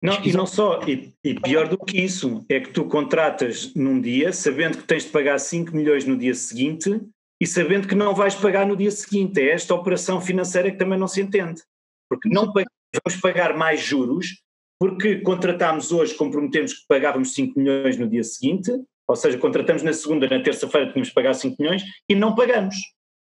[0.00, 4.00] Não, e não só, e, e, pior do que isso, é que tu contratas num
[4.00, 7.00] dia sabendo que tens de pagar 5 milhões no dia seguinte
[7.40, 9.40] e sabendo que não vais pagar no dia seguinte.
[9.40, 11.62] É esta operação financeira que também não se entende.
[12.08, 14.40] Porque não vamos pagar mais juros
[14.80, 18.70] porque contratámos hoje, comprometemos que pagávamos 5 milhões no dia seguinte,
[19.08, 22.76] ou seja, contratamos na segunda, na terça-feira tínhamos que pagar 5 milhões e não pagamos.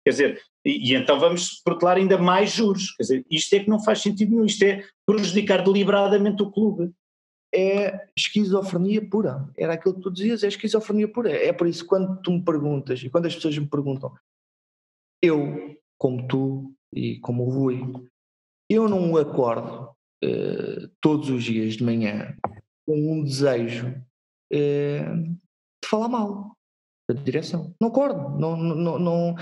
[0.05, 2.95] Quer dizer, e, e, então vamos protelar ainda mais juros.
[2.95, 6.93] Quer dizer, isto é que não faz sentido nenhum, isto é prejudicar deliberadamente o clube.
[7.55, 9.47] É esquizofrenia pura.
[9.55, 11.31] Era aquilo que tu dizias, é esquizofrenia pura.
[11.31, 14.11] É por isso quando tu me perguntas e quando as pessoas me perguntam,
[15.21, 18.09] eu, como tu e como o Rui,
[18.69, 19.89] eu não acordo
[20.23, 22.35] uh, todos os dias de manhã
[22.87, 23.89] com um desejo
[24.51, 26.57] uh, de falar mal
[27.09, 27.75] da direção.
[27.79, 29.35] Não acordo, não, não, não,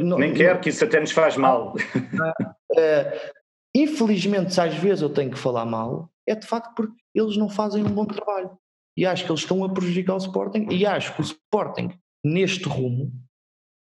[0.00, 1.74] não Nem quero que isso até nos faz mal.
[3.78, 7.84] Infelizmente, às vezes eu tenho que falar mal, é de facto porque eles não fazem
[7.84, 8.50] um bom trabalho.
[8.96, 11.90] E acho que eles estão a prejudicar o Sporting e acho que o Sporting,
[12.24, 13.12] neste rumo,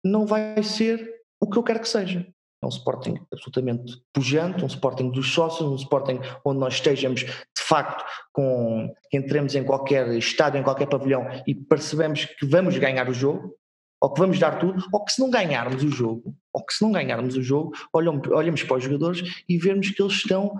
[0.04, 2.24] não vai ser o que eu quero que seja.
[2.62, 7.62] É um Sporting absolutamente pujante, um Sporting dos sócios, um Sporting onde nós estejamos de
[7.66, 13.12] facto com entremos em qualquer estádio, em qualquer pavilhão e percebemos que vamos ganhar o
[13.12, 13.56] jogo,
[14.00, 16.82] ou que vamos dar tudo, ou que se não ganharmos o jogo, ou que se
[16.82, 20.56] não ganharmos o jogo, olhamos, olhamos para os jogadores e vemos que eles estão,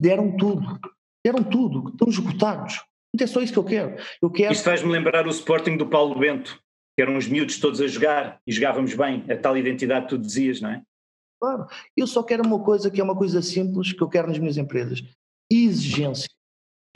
[0.00, 0.78] deram tudo,
[1.24, 2.82] deram tudo, estão esgotados.
[3.14, 3.96] Não é só isso que eu quero.
[4.20, 4.52] Eu quero...
[4.52, 6.60] Isto faz-me lembrar o Sporting do Paulo Bento,
[6.96, 10.18] que eram os miúdos todos a jogar e jogávamos bem, a tal identidade que tu
[10.18, 10.82] dizias, não é?
[11.40, 11.66] Claro.
[11.96, 14.56] Eu só quero uma coisa que é uma coisa simples que eu quero nas minhas
[14.56, 15.02] empresas:
[15.52, 16.28] exigência.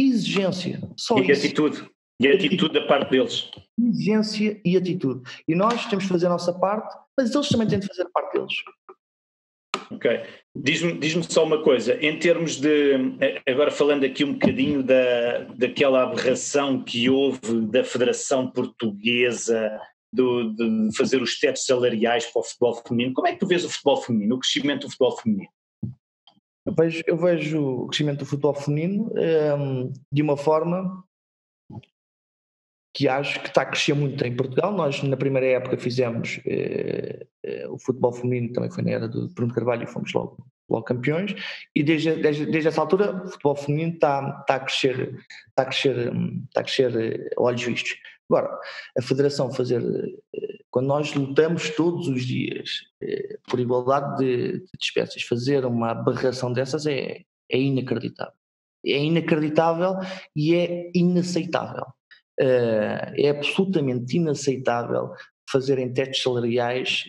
[0.01, 0.81] Exigência.
[0.96, 1.44] Só e isso.
[1.44, 1.90] atitude.
[2.20, 3.51] E atitude da parte deles.
[3.79, 5.22] Exigência e atitude.
[5.46, 8.38] E nós temos de fazer a nossa parte, mas eles também têm de fazer parte
[8.38, 8.54] deles.
[9.90, 10.22] Ok.
[10.54, 12.92] Diz-me diz só uma coisa, em termos de.
[13.44, 19.81] Agora falando aqui um bocadinho da, daquela aberração que houve da Federação Portuguesa
[20.12, 23.14] do, de fazer os tetos salariais para o futebol feminino.
[23.14, 25.50] Como é que tu vês o futebol feminino, o crescimento do futebol feminino?
[26.64, 31.02] Eu vejo, eu vejo o crescimento do futebol feminino um, ehm, de uma forma
[32.94, 34.72] que acho que está a crescer muito em Portugal.
[34.72, 39.29] Nós, na primeira época, fizemos eh, eh, o futebol feminino, também foi na era do
[39.29, 41.35] Bruno Carvalho, e fomos logo, logo campeões.
[41.74, 45.66] E desde, desde, desde essa altura, o futebol feminino está, está, a, crescer, está, a,
[45.66, 46.12] crescer,
[46.46, 47.95] está a crescer eh, olhos vistos.
[48.30, 48.61] Agora,
[48.97, 49.82] a Federação fazer,
[50.34, 55.93] eh, quando nós lutamos todos os dias eh, por igualdade de, de espécies, fazer uma
[55.93, 58.34] aberração dessas é, é inacreditável.
[58.84, 59.95] É inacreditável
[60.36, 61.86] e é inaceitável.
[62.41, 65.12] Eh, é absolutamente inaceitável
[65.51, 67.05] fazerem testes salariais,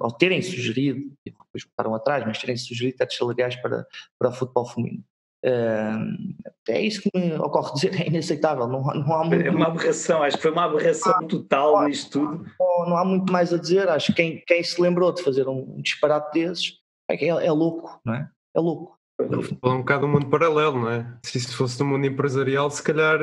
[0.00, 3.86] ou terem sugerido, depois voltaram atrás, mas terem sugerido testes salariais para,
[4.18, 5.04] para o futebol feminino.
[5.44, 8.68] Uh, é isso que me ocorre dizer, é inaceitável.
[8.68, 9.44] Não, não há muito...
[9.44, 12.46] É uma aberração, acho que foi uma aberração ah, total não, nisto tudo.
[12.58, 13.88] Não, não, há muito mais a dizer.
[13.88, 16.74] Acho que quem, quem se lembrou de fazer um disparate desses,
[17.10, 18.30] é, é louco, não é?
[18.54, 18.96] É louco.
[19.20, 21.18] É um bocado um mundo paralelo, não é?
[21.24, 23.18] Se isso fosse no mundo empresarial, se calhar.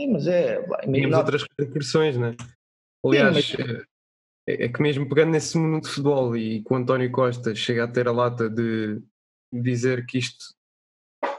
[0.00, 0.62] Eh, Sim, mas é.
[0.82, 2.36] Tínhamos outras repercussões, não é?
[3.04, 3.84] Aliás, Sim, mas...
[4.48, 7.84] é, é, que mesmo pegando nesse mundo de futebol e que o António Costa chega
[7.84, 9.00] a ter a lata de
[9.52, 10.44] dizer que isto,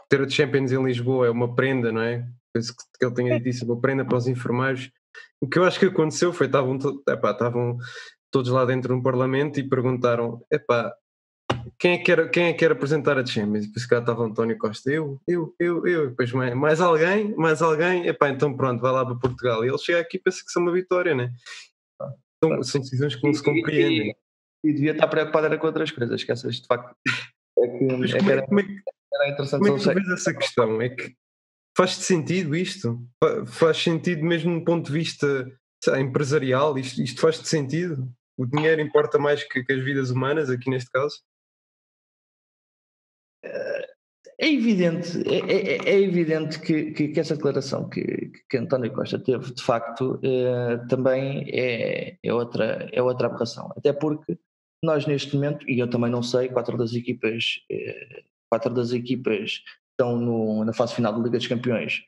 [0.10, 2.28] ter a Champions em Lisboa é uma prenda, não é?
[2.54, 4.92] Penso que ele tenha dito isso, uma prenda para os enfermeiros.
[5.40, 7.78] O que eu acho que aconteceu foi estavam, epá, estavam
[8.30, 10.94] todos lá dentro no Parlamento e perguntaram: epá,
[11.78, 13.68] quem é que quer, quem é que quer apresentar a Champions?
[13.68, 18.08] Depois cá estava António Costa, eu, eu, eu, eu, depois mais, mais alguém, mais alguém,
[18.08, 19.64] epá, então pronto, vai lá para Portugal.
[19.64, 21.32] E ele chega aqui e pensa que são uma vitória, né?
[22.44, 24.16] São, são decisões que não se compreendem.
[24.64, 26.96] E, e, devia estar preocupado era com outras coisas, que essas de facto.
[27.58, 28.66] É que, Mas é como, que era, como é,
[29.14, 30.82] era interessante como é que tu vês essa questão?
[30.82, 31.16] É que
[31.78, 33.00] faz sentido isto?
[33.48, 35.52] Faz sentido mesmo do ponto de vista
[35.88, 36.78] lá, empresarial?
[36.78, 38.12] Isto, isto faz sentido?
[38.38, 41.22] O dinheiro importa mais que, que as vidas humanas, aqui neste caso?
[44.42, 49.20] É evidente, é, é, é evidente que, que, que, essa declaração que, que António Costa
[49.20, 53.72] teve, de facto, eh, também é, é, outra, é outra aberração.
[53.78, 54.38] Até porque
[54.84, 59.62] nós, neste momento, e eu também não sei, quatro das equipas, eh, quatro das equipas
[59.92, 62.02] estão no, na fase final da Liga dos Campeões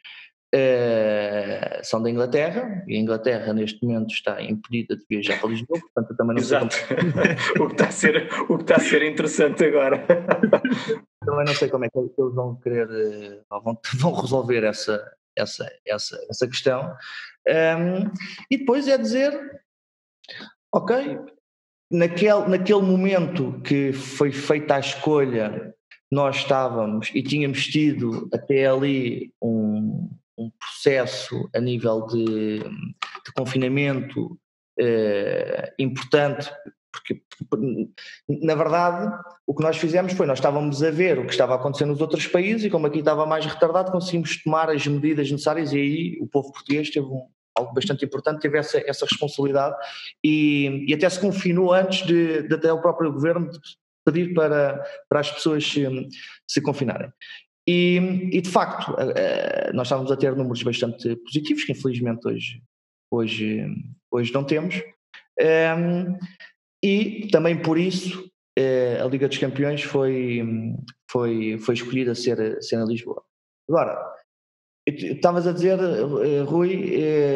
[0.54, 5.80] Uh, são da Inglaterra e a Inglaterra neste momento está impedida de viajar para Lisboa,
[5.82, 6.76] portanto eu também não Exato.
[6.76, 7.10] sei como...
[7.66, 10.06] o, que está a ser, o que está a ser interessante agora.
[11.26, 15.70] também não sei como é que eles vão querer, eh, vão, vão resolver essa, essa,
[15.86, 16.96] essa, essa questão.
[17.48, 18.12] Um,
[18.50, 19.62] e depois é dizer,
[20.74, 21.20] ok,
[21.92, 25.74] naquele, naquele momento que foi feita a escolha,
[26.12, 34.38] nós estávamos e tínhamos tido até ali um um processo a nível de, de confinamento
[34.80, 36.52] eh, importante,
[36.94, 37.22] porque,
[38.28, 39.12] na verdade
[39.48, 42.00] o que nós fizemos foi, nós estávamos a ver o que estava a acontecer nos
[42.00, 46.18] outros países e como aqui estava mais retardado conseguimos tomar as medidas necessárias e aí
[46.22, 49.76] o povo português teve um, algo bastante importante, teve essa, essa responsabilidade
[50.24, 53.50] e, e até se confinou antes de, de até o próprio governo
[54.06, 55.84] pedir para, para as pessoas se,
[56.48, 57.12] se confinarem.
[57.68, 62.62] E, e, de facto, eh, nós estávamos a ter números bastante positivos, que infelizmente hoje,
[63.10, 63.66] hoje,
[64.12, 64.82] hoje não temos.
[65.40, 66.18] Ehm,
[66.84, 70.44] e também por isso eh, a Liga dos Campeões foi,
[71.10, 73.24] foi, foi escolhida a ser, ser em Lisboa.
[73.70, 73.98] Agora,
[74.86, 76.74] estavas a dizer, eh, Rui,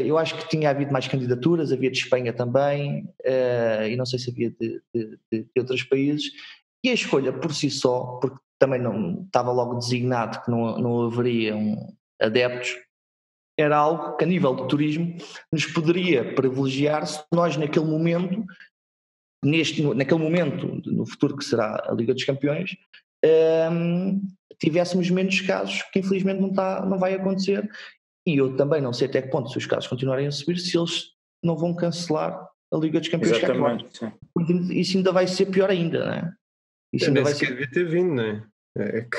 [0.05, 3.09] eu acho que tinha havido mais candidaturas, havia de Espanha também,
[3.89, 6.29] e não sei se havia de, de, de outros países,
[6.83, 11.05] e a escolha por si só, porque também não estava logo designado que não, não
[11.05, 12.75] haveriam adeptos,
[13.59, 15.17] era algo que a nível de turismo
[15.51, 18.45] nos poderia privilegiar se nós naquele momento,
[19.43, 22.75] neste, naquele momento, no futuro que será a Liga dos Campeões,
[23.71, 24.21] um,
[24.59, 27.69] tivéssemos menos casos, que infelizmente não, está, não vai acontecer.
[28.25, 30.77] E eu também não sei até que ponto, se os casos continuarem a subir, se
[30.77, 31.11] eles
[31.43, 33.37] não vão cancelar a Liga dos Campeões.
[33.37, 34.13] Exatamente.
[34.79, 36.33] Isso ainda vai ser pior ainda, não é?
[36.93, 37.47] Isso ainda vai ser...
[37.47, 38.43] devia ter vindo, não é?
[38.77, 39.17] é que...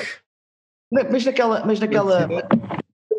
[0.91, 2.27] Mas naquela, mas naquela,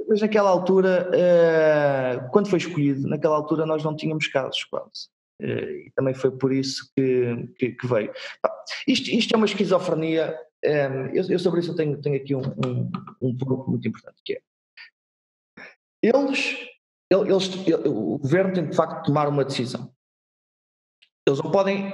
[0.08, 5.08] mas naquela altura, uh, quando foi escolhido, naquela altura nós não tínhamos casos quase.
[5.42, 8.12] Uh, e também foi por isso que, que, que veio.
[8.88, 10.38] isto, isto é uma esquizofrenia.
[10.64, 14.22] Um, eh, eu, eu, sobre isso tenho, tenho aqui um, um, um ponto muito importante,
[14.26, 14.42] que é
[16.02, 16.58] eles,
[17.12, 17.50] eles,
[17.86, 19.94] o governo tem de facto de tomar uma decisão.
[21.28, 21.94] Eles não podem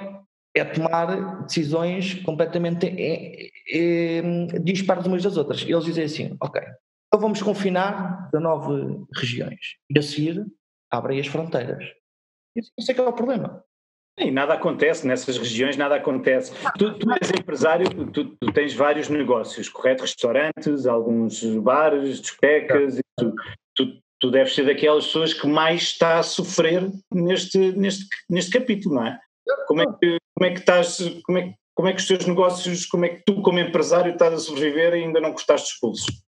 [0.56, 4.22] é tomar decisões completamente é, é,
[4.64, 5.62] dispares umas das outras.
[5.64, 6.62] Eles dizem assim, ok,
[7.08, 10.46] então vamos confinar 19 regiões e a seguir
[10.90, 11.84] abrem as fronteiras.
[12.56, 13.64] Isso é que é o problema.
[14.18, 16.54] E nada acontece nessas regiões, nada acontece.
[16.78, 20.04] Tu, tu és empresário, tu, tu, tens vários negócios, correto?
[20.04, 23.34] Restaurantes, alguns bares, discotecas, tu,
[23.76, 28.96] tu, tu deves ser daquelas pessoas que mais está a sofrer neste, neste, neste capítulo,
[28.96, 29.20] não é?
[29.68, 32.86] Como é que, como é que estás, como é, como é que os teus negócios,
[32.86, 36.24] como é que tu como empresário estás a sobreviver e ainda não custaste expulsos?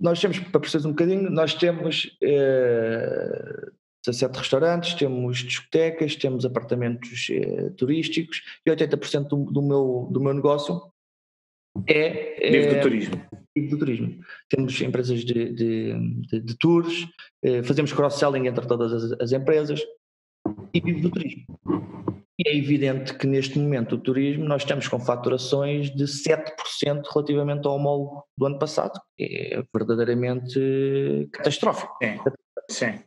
[0.00, 3.66] Nós temos, para perceber um bocadinho, nós temos eh,
[4.06, 10.32] 17 restaurantes, temos discotecas, temos apartamentos eh, turísticos e 80% do, do, meu, do meu
[10.32, 10.80] negócio
[11.86, 13.26] é, é vive do turismo.
[13.54, 14.20] Vive do turismo.
[14.48, 15.94] Temos empresas de, de,
[16.30, 17.06] de, de tours,
[17.42, 19.82] eh, fazemos cross-selling entre todas as, as empresas,
[20.72, 21.44] e vive do turismo.
[22.38, 27.66] E é evidente que neste momento o turismo nós estamos com faturações de 7% relativamente
[27.66, 31.96] ao homólogo do ano passado, é verdadeiramente catastrófico.
[32.02, 32.20] Sim.
[32.70, 33.04] Sim.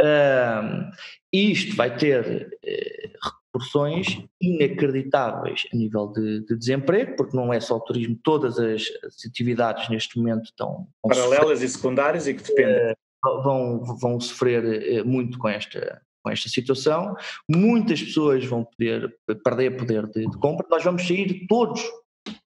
[0.00, 0.90] Um,
[1.32, 3.10] isto vai ter, eh,
[3.54, 8.82] proporções inacreditáveis a nível de, de, desemprego, porque não é só o turismo, todas as,
[9.04, 10.88] as atividades neste momento estão.
[11.02, 12.92] Paralelas sofrer, e secundárias e que dependem.
[12.92, 17.14] Uh, vão, vão sofrer uh, muito com esta, com esta situação.
[17.48, 19.14] Muitas pessoas vão poder
[19.44, 20.66] perder poder de, de compra.
[20.68, 21.80] Nós vamos sair todos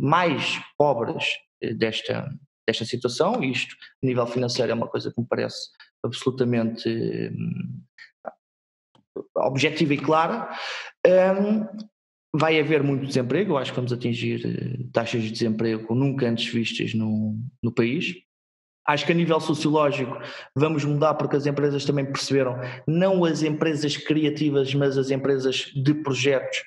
[0.01, 1.24] mais pobres
[1.76, 2.32] desta,
[2.66, 3.43] desta situação.
[3.43, 5.68] Isto, a nível financeiro, é uma coisa que me parece
[6.05, 7.82] absolutamente hum,
[9.36, 10.48] objetiva e clara.
[11.07, 11.66] Um,
[12.34, 16.50] vai haver muito desemprego, eu acho que vamos atingir eh, taxas de desemprego nunca antes
[16.50, 18.14] vistas no, no país.
[18.86, 20.18] Acho que a nível sociológico
[20.57, 25.94] vamos mudar porque as empresas também perceberam, não as empresas criativas, mas as empresas de
[25.94, 26.62] projetos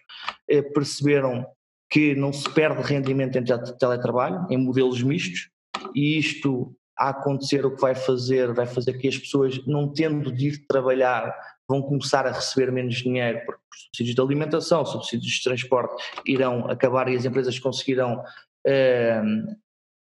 [0.49, 1.45] eh, perceberam
[1.89, 3.43] que não se perde rendimento em
[3.79, 5.49] teletrabalho, em modelos mistos,
[5.93, 10.31] e isto a acontecer o que vai fazer, vai fazer que as pessoas, não tendo
[10.31, 11.35] de ir trabalhar,
[11.67, 16.69] vão começar a receber menos dinheiro, porque os subsídios de alimentação, subsídios de transporte irão
[16.69, 18.23] acabar e as empresas conseguirão
[18.65, 19.21] eh,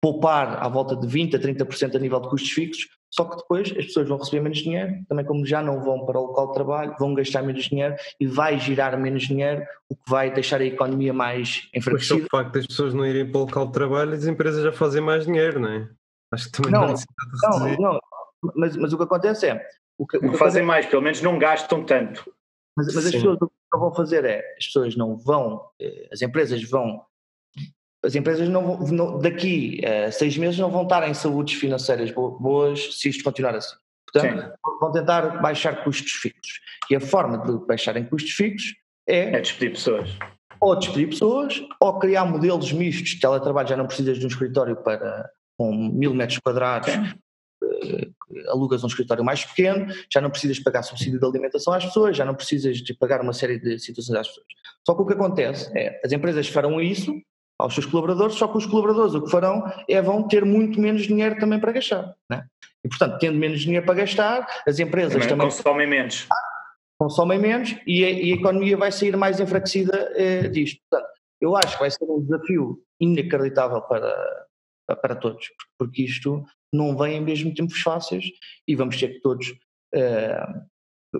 [0.02, 3.72] poupar à volta de 20% a 30% a nível de custos fixos, só que depois
[3.72, 6.54] as pessoas vão receber menos dinheiro, também como já não vão para o local de
[6.54, 10.66] trabalho, vão gastar menos dinheiro e vai girar menos dinheiro, o que vai deixar a
[10.66, 12.26] economia mais enfraquecida.
[12.26, 15.02] O facto das pessoas não irem para o local de trabalho, as empresas já fazem
[15.02, 15.90] mais dinheiro, não é?
[16.32, 18.00] Acho que também não, não, não, não
[18.56, 19.66] mas, mas o que acontece é
[19.98, 22.32] o que, não fazem mais, pelo menos não gastam tanto.
[22.78, 26.22] Mas, mas as pessoas o que vão fazer é, as pessoas não vão, eh, as
[26.22, 27.04] empresas vão,
[28.04, 32.12] as empresas não vão, não, daqui a seis meses não vão estar em saúdes financeiras
[32.12, 33.76] boas se isto continuar assim.
[34.12, 34.54] Portanto, Sim.
[34.80, 36.62] vão tentar baixar custos fixos.
[36.90, 38.76] E a forma de baixarem custos fixos
[39.08, 39.36] é...
[39.36, 40.18] É despedir pessoas.
[40.60, 44.76] Ou despedir pessoas, ou criar modelos mistos de teletrabalho, já não precisas de um escritório
[44.78, 46.90] para com mil metros quadrados.
[46.90, 48.08] Eh,
[48.48, 52.24] alugas um escritório mais pequeno, já não precisas pagar subsídio de alimentação às pessoas, já
[52.24, 54.48] não precisas de pagar uma série de situações às pessoas.
[54.88, 57.14] Só que o que acontece é, as empresas farão isso
[57.60, 61.02] aos seus colaboradores, só que os colaboradores o que farão é vão ter muito menos
[61.02, 62.16] dinheiro também para gastar.
[62.30, 62.46] Né?
[62.86, 66.28] E portanto, tendo menos dinheiro para gastar, as empresas também, também consomem menos.
[66.98, 70.80] Consomem menos e a, e a economia vai sair mais enfraquecida eh, disto.
[70.90, 74.48] Portanto, eu acho que vai ser um desafio inacreditável para,
[74.96, 78.26] para todos, porque isto não vem em mesmo tempos fáceis
[78.68, 79.50] e vamos ter que todos.
[79.94, 80.68] Uh,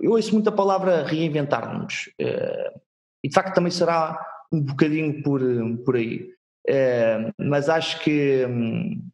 [0.02, 2.80] eu ouço muito a palavra reinventar-nos, uh,
[3.24, 4.18] e de facto também será
[4.52, 5.40] um bocadinho por,
[5.84, 6.32] por aí.
[6.68, 9.08] Uh, mas acho que um,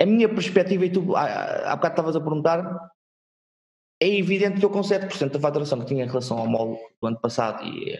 [0.00, 2.90] a minha perspectiva, e tu há, há bocado estavas a perguntar,
[4.02, 7.08] é evidente que eu com 7% da faturação que tinha em relação ao MOL do
[7.08, 7.98] ano passado e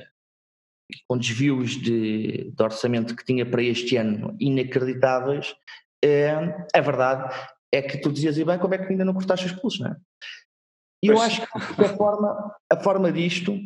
[1.09, 5.55] com desvios de, de, orçamento que tinha para este ano inacreditáveis,
[6.05, 6.34] é,
[6.74, 7.34] a verdade
[7.72, 9.91] é que tu dizias, e bem, como é que ainda não cortaste os pulsos, não
[9.91, 9.97] é?
[11.03, 13.59] E eu acho que a forma, a forma disto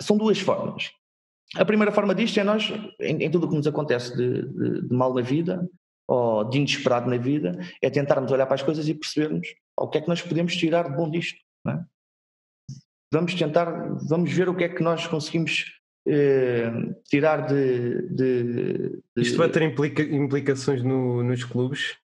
[0.00, 0.90] são duas formas.
[1.56, 2.70] A primeira forma disto é nós,
[3.00, 5.66] em, em tudo o que nos acontece de, de, de, mal na vida,
[6.06, 9.98] ou de inesperado na vida, é tentarmos olhar para as coisas e percebermos o que
[9.98, 11.38] é que nós podemos tirar de bom disto.
[11.68, 11.78] É?
[13.12, 13.70] Vamos tentar,
[14.08, 15.80] vamos ver o que é que nós conseguimos
[17.08, 21.96] tirar de, de, de, Isto vai ter implica, implicações no, nos clubes,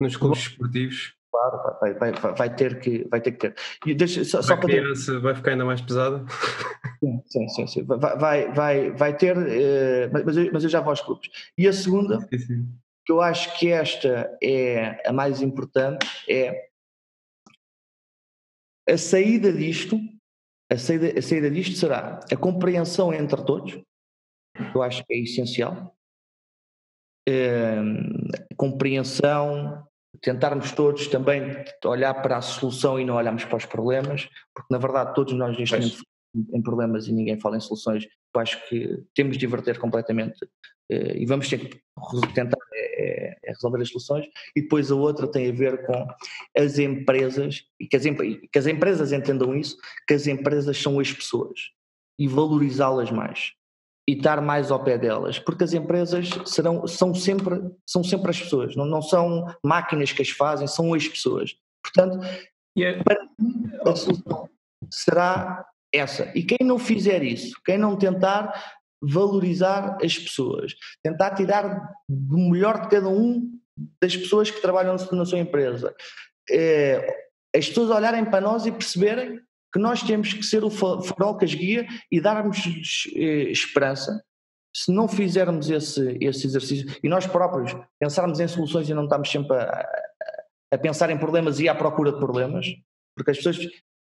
[0.00, 1.14] nos clubes esportivos.
[1.30, 3.54] Claro, vai, vai, vai, vai, ter que, vai ter que ter.
[3.86, 5.20] E deixa, só, só para ter...
[5.20, 6.24] vai ficar ainda mais pesada?
[7.00, 7.66] Sim, sim, sim.
[7.66, 7.84] sim.
[7.84, 11.28] Vai, vai, vai ter, uh, mas, eu, mas eu já vou aos clubes.
[11.58, 12.68] E a segunda, sim, sim.
[13.04, 16.68] que eu acho que esta é a mais importante, é
[18.88, 20.00] a saída disto
[20.70, 25.18] a saída, a saída disto será a compreensão entre todos, que eu acho que é
[25.18, 25.94] essencial.
[27.28, 29.84] Uh, compreensão,
[30.20, 31.42] tentarmos todos também
[31.84, 35.56] olhar para a solução e não olharmos para os problemas, porque na verdade todos nós
[35.58, 36.04] neste momento
[36.52, 38.04] em problemas e ninguém fala em soluções,
[38.34, 40.46] eu acho que temos de inverter completamente
[40.90, 41.80] e vamos ter que
[42.34, 46.06] tentar é, é, resolver as soluções, e depois a outra tem a ver com
[46.56, 49.76] as empresas, e que as, que as empresas entendam isso,
[50.06, 51.72] que as empresas são as pessoas,
[52.18, 53.52] e valorizá-las mais,
[54.08, 58.40] e estar mais ao pé delas, porque as empresas serão, são, sempre, são sempre as
[58.40, 61.56] pessoas, não, não são máquinas que as fazem, são as pessoas.
[61.82, 62.24] Portanto,
[62.78, 63.02] yeah.
[63.02, 64.48] para mim, a solução
[64.90, 66.30] será essa.
[66.34, 68.52] E quem não fizer isso, quem não tentar
[69.02, 73.50] valorizar as pessoas, tentar tirar do melhor de cada um
[74.00, 75.94] das pessoas que trabalham na sua empresa.
[76.50, 79.40] É, as pessoas olharem para nós e perceberem
[79.72, 82.58] que nós temos que ser o farol que as guia e darmos
[83.14, 84.22] eh, esperança.
[84.74, 89.30] Se não fizermos esse, esse exercício e nós próprios pensarmos em soluções e não estamos
[89.30, 89.88] sempre a,
[90.72, 92.66] a pensar em problemas e à procura de problemas,
[93.14, 93.58] porque as pessoas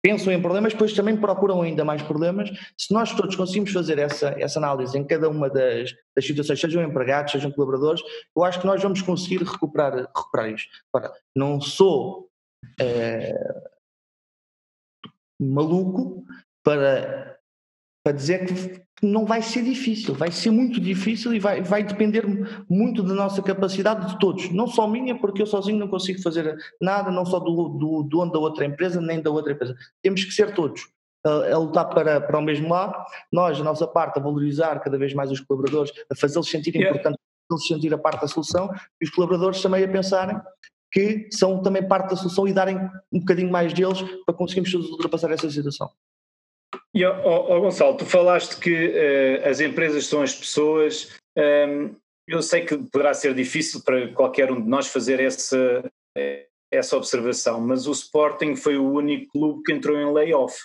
[0.01, 2.49] pensam em problemas, depois também procuram ainda mais problemas.
[2.77, 6.83] Se nós todos conseguimos fazer essa, essa análise em cada uma das, das situações, sejam
[6.83, 8.01] empregados, sejam colaboradores,
[8.35, 10.69] eu acho que nós vamos conseguir recuperar, recuperar isto.
[10.93, 12.29] Agora, não sou
[12.79, 13.33] é,
[15.39, 16.23] maluco
[16.63, 17.38] para,
[18.03, 22.25] para dizer que não vai ser difícil, vai ser muito difícil e vai, vai depender
[22.69, 26.57] muito da nossa capacidade de todos, não só minha, porque eu sozinho não consigo fazer
[26.81, 29.75] nada, não só do, do dono da outra empresa, nem da outra empresa.
[30.01, 30.87] Temos que ser todos
[31.25, 32.95] a, a lutar para, para o mesmo lado,
[33.31, 36.89] nós, a nossa parte, a valorizar cada vez mais os colaboradores, a fazê-los sentir yeah.
[36.89, 38.69] importantes, a fazê-los sentir a parte da solução,
[39.01, 40.39] e os colaboradores também a pensarem
[40.91, 42.77] que são também parte da solução e darem
[43.11, 45.89] um bocadinho mais deles para conseguirmos ultrapassar essa situação.
[46.93, 51.15] E, oh, Gonçalo, tu falaste que uh, as empresas são as pessoas.
[51.37, 51.95] Um, ehm,
[52.27, 55.83] eu sei que poderá ser difícil para qualquer um de nós fazer essa,
[56.71, 60.55] essa observação, mas o Sporting foi o único clube que entrou em layoff.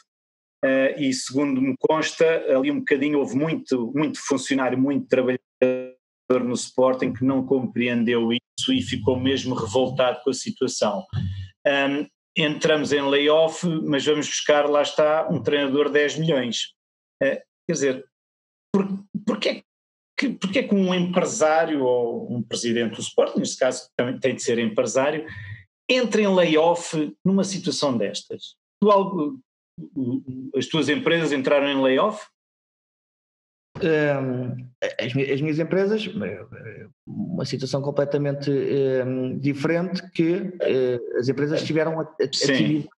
[0.65, 5.95] Uh, e segundo me consta, ali um bocadinho houve muito, muito funcionário, muito trabalhador
[6.31, 11.05] no Sporting que não compreendeu isso e ficou mesmo revoltado com a situação.
[11.67, 12.07] Um, ehm,
[12.37, 16.75] entramos em layoff, mas vamos buscar, lá está, um treinador de 10 milhões.
[17.23, 18.05] Uh, quer dizer,
[18.73, 18.87] por,
[19.27, 19.63] porquê,
[20.19, 24.43] que, porquê que um empresário ou um presidente do Sport, neste caso também tem de
[24.43, 25.27] ser empresário,
[25.89, 28.57] entra em layoff numa situação destas?
[28.81, 29.41] Tu, algo,
[30.57, 32.27] as tuas empresas entraram em layoff?
[33.77, 41.99] As, as, minhas empresas, eh, uma situação completamente um, diferente que uh, as empresas tiveram
[42.01, 42.89] atividade,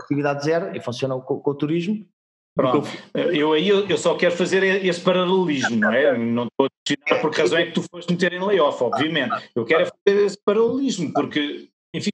[0.00, 2.04] atividade, zero e funcionam com, com o turismo.
[2.56, 6.16] Pronto, eu aí eu, eu, só quero fazer esse paralelismo, não é?
[6.18, 9.50] Não estou a questionar por que razão é que tu foste meter em layoff, obviamente.
[9.54, 12.10] Eu quero é fazer esse paralelismo, porque, enfim,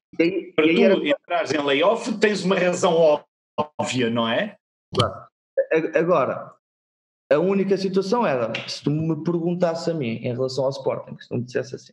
[0.57, 3.23] para tu entrares em layoff tens uma razão
[3.57, 4.57] óbvia, não é?
[5.95, 6.53] Agora,
[7.33, 11.29] a única situação era, se tu me perguntasse a mim em relação ao Sporting, se
[11.29, 11.93] tu me dissesse assim,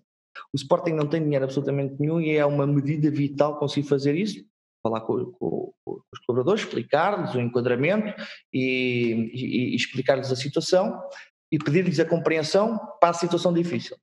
[0.54, 4.44] o Sporting não tem dinheiro absolutamente nenhum e é uma medida vital conseguir fazer isso,
[4.82, 8.14] falar com, com, com os colaboradores, explicar-lhes o enquadramento
[8.54, 11.02] e, e, e explicar-lhes a situação
[11.52, 13.98] e pedir-lhes a compreensão para a situação difícil.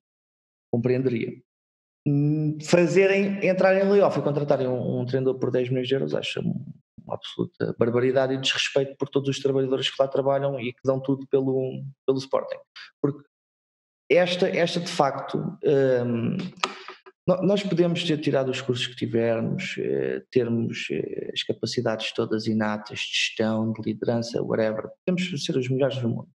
[0.70, 1.32] Compreenderia.
[2.06, 6.14] Hum, fazerem, entrarem em layoff e contratarem um, um treinador por 10 milhões de euros,
[6.14, 6.40] acho
[7.06, 11.00] uma absoluta barbaridade e desrespeito por todos os trabalhadores que lá trabalham e que dão
[11.00, 12.58] tudo pelo, pelo Sporting.
[13.00, 13.24] Porque
[14.10, 16.36] esta, esta de facto, um,
[17.26, 23.00] nós podemos ter tirado os cursos que tivermos, eh, termos eh, as capacidades todas inatas
[23.00, 26.30] de gestão, de liderança, whatever, podemos ser os melhores do mundo.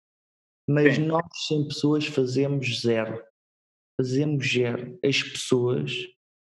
[0.67, 1.05] Mas Sim.
[1.05, 3.23] nós, sem pessoas, fazemos zero.
[4.01, 4.97] Fazemos zero.
[5.05, 5.91] As pessoas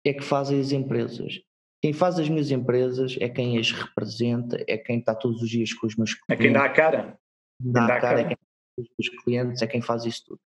[0.06, 1.40] é que fazem as empresas.
[1.86, 5.72] Quem faz as minhas empresas é quem as representa, é quem está todos os dias
[5.72, 6.30] com os meus clientes.
[6.30, 7.20] É quem dá a cara.
[7.62, 8.22] Dá, dá a cara, cara.
[8.22, 8.38] é quem
[8.98, 10.40] os clientes, é quem faz isso tudo.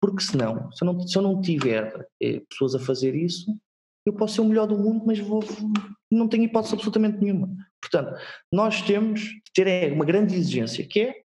[0.00, 3.54] Porque senão, se eu não, se eu não tiver eh, pessoas a fazer isso,
[4.06, 5.44] eu posso ser o melhor do mundo, mas vou,
[6.10, 7.54] não tenho hipótese absolutamente nenhuma.
[7.78, 8.18] Portanto,
[8.50, 11.22] nós temos de ter é, uma grande exigência, que é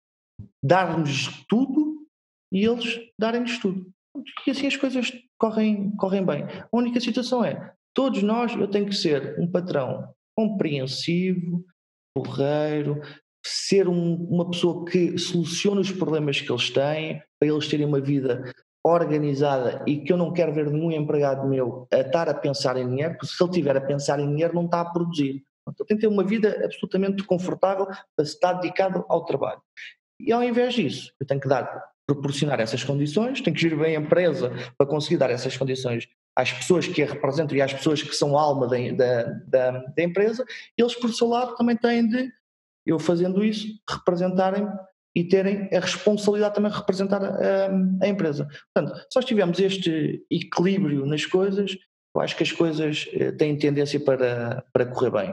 [0.61, 2.05] dar-nos tudo
[2.51, 3.89] e eles darem-nos tudo.
[4.45, 6.43] E assim as coisas correm, correm bem.
[6.43, 11.63] A única situação é, Todos nós, eu tenho que ser um patrão compreensivo,
[12.15, 13.01] porreiro,
[13.45, 17.99] ser um, uma pessoa que soluciona os problemas que eles têm, para eles terem uma
[17.99, 18.53] vida
[18.85, 22.87] organizada e que eu não quero ver nenhum empregado meu a estar a pensar em
[22.87, 25.43] dinheiro, porque se ele estiver a pensar em dinheiro não está a produzir.
[25.67, 29.61] Então tem que ter uma vida absolutamente confortável para estar dedicado ao trabalho.
[30.19, 33.95] E ao invés disso, eu tenho que dar, proporcionar essas condições, tenho que gerir bem
[33.95, 38.01] a empresa para conseguir dar essas condições às pessoas que a representam e às pessoas
[38.01, 40.45] que são alma da, da, da, empresa,
[40.77, 42.32] eles por seu lado também têm de,
[42.86, 44.67] eu fazendo isso, representarem
[45.15, 47.67] e terem a responsabilidade também de representar a,
[48.01, 48.47] a, empresa.
[48.73, 51.77] Portanto, se nós tivermos este equilíbrio nas coisas,
[52.15, 55.32] eu acho que as coisas eh, têm tendência para, para correr bem.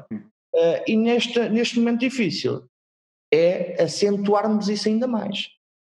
[0.55, 2.69] Uh, e neste, neste momento difícil
[3.33, 5.49] é acentuarmos isso ainda mais.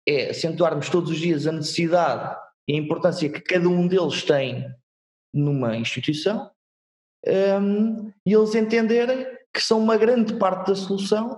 [0.07, 2.37] É acentuarmos todos os dias a necessidade
[2.67, 4.65] e a importância que cada um deles tem
[5.33, 6.49] numa instituição
[7.61, 11.37] um, e eles entenderem que são uma grande parte da solução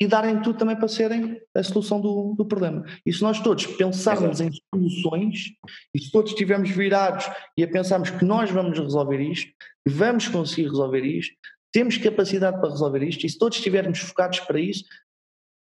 [0.00, 2.84] e darem tudo também para serem a solução do, do problema.
[3.04, 5.46] E se nós todos pensarmos em soluções,
[5.92, 9.50] e se todos estivermos virados e a pensarmos que nós vamos resolver isto,
[9.86, 11.34] vamos conseguir resolver isto,
[11.72, 14.84] temos capacidade para resolver isto, e se todos estivermos focados para isso,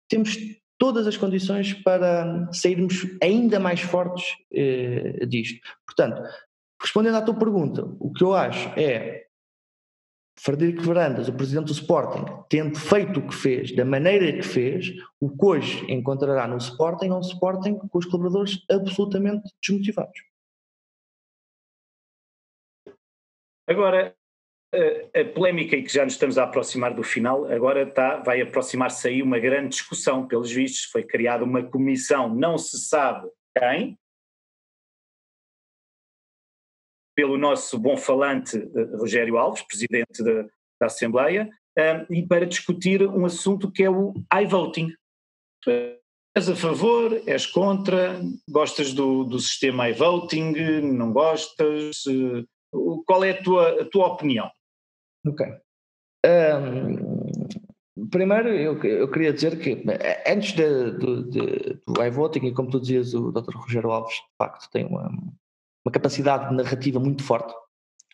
[0.09, 0.37] temos
[0.77, 5.59] todas as condições para sairmos ainda mais fortes eh, disto.
[5.85, 6.21] Portanto,
[6.81, 9.27] Respondendo à tua pergunta, o que eu acho é
[10.39, 14.93] Frederico Varandas, o presidente do Sporting, tendo feito o que fez, da maneira que fez,
[15.19, 20.21] o que hoje encontrará no Sporting é um Sporting com os colaboradores absolutamente desmotivados.
[23.67, 24.15] Agora,
[24.73, 28.39] a, a polémica e que já nos estamos a aproximar do final, agora está, vai
[28.39, 33.97] aproximar-se aí uma grande discussão, pelos vistos, foi criada uma comissão, não se sabe quem,
[37.17, 40.43] pelo nosso bom falante eh, Rogério Alves, presidente da,
[40.79, 44.13] da Assembleia, um, e para discutir um assunto que é o
[44.43, 44.93] iVoting.
[46.35, 52.03] És a favor, és contra, gostas do, do sistema iVoting, não gostas?
[52.07, 52.45] Eh,
[53.07, 54.51] qual é a tua, a tua opinião?
[55.25, 55.43] Ok.
[56.23, 62.53] Um, primeiro, eu, eu, queria dizer que eh, antes de, de, de, do iVoting, e
[62.53, 63.55] como tu dizias, o Dr.
[63.55, 65.09] Rogério Alves, de facto, tem uma,
[65.87, 67.53] uma capacidade narrativa muito forte,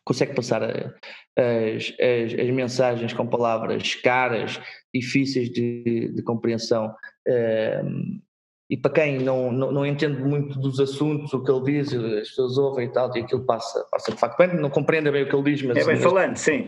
[0.05, 0.93] consegue passar a,
[1.35, 4.61] as, as, as, mensagens com palavras caras,
[4.93, 6.93] difíceis de, de compreensão.
[7.27, 8.21] Um,
[8.69, 12.29] e para quem não, não, não, entende muito dos assuntos, o que ele diz, as
[12.29, 15.29] pessoas ouvem e tal, e aquilo passa, passa de facto bem, não compreende bem o
[15.29, 15.77] que ele diz, mas.
[15.77, 16.67] É bem mas, falando, sim.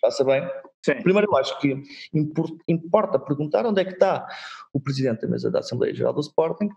[0.00, 0.42] Passa bem.
[0.84, 1.00] Sim.
[1.02, 1.82] Primeiro, eu acho que
[2.68, 4.26] importa perguntar onde é que está
[4.72, 6.68] o Presidente da Mesa da Assembleia Geral do Sporting,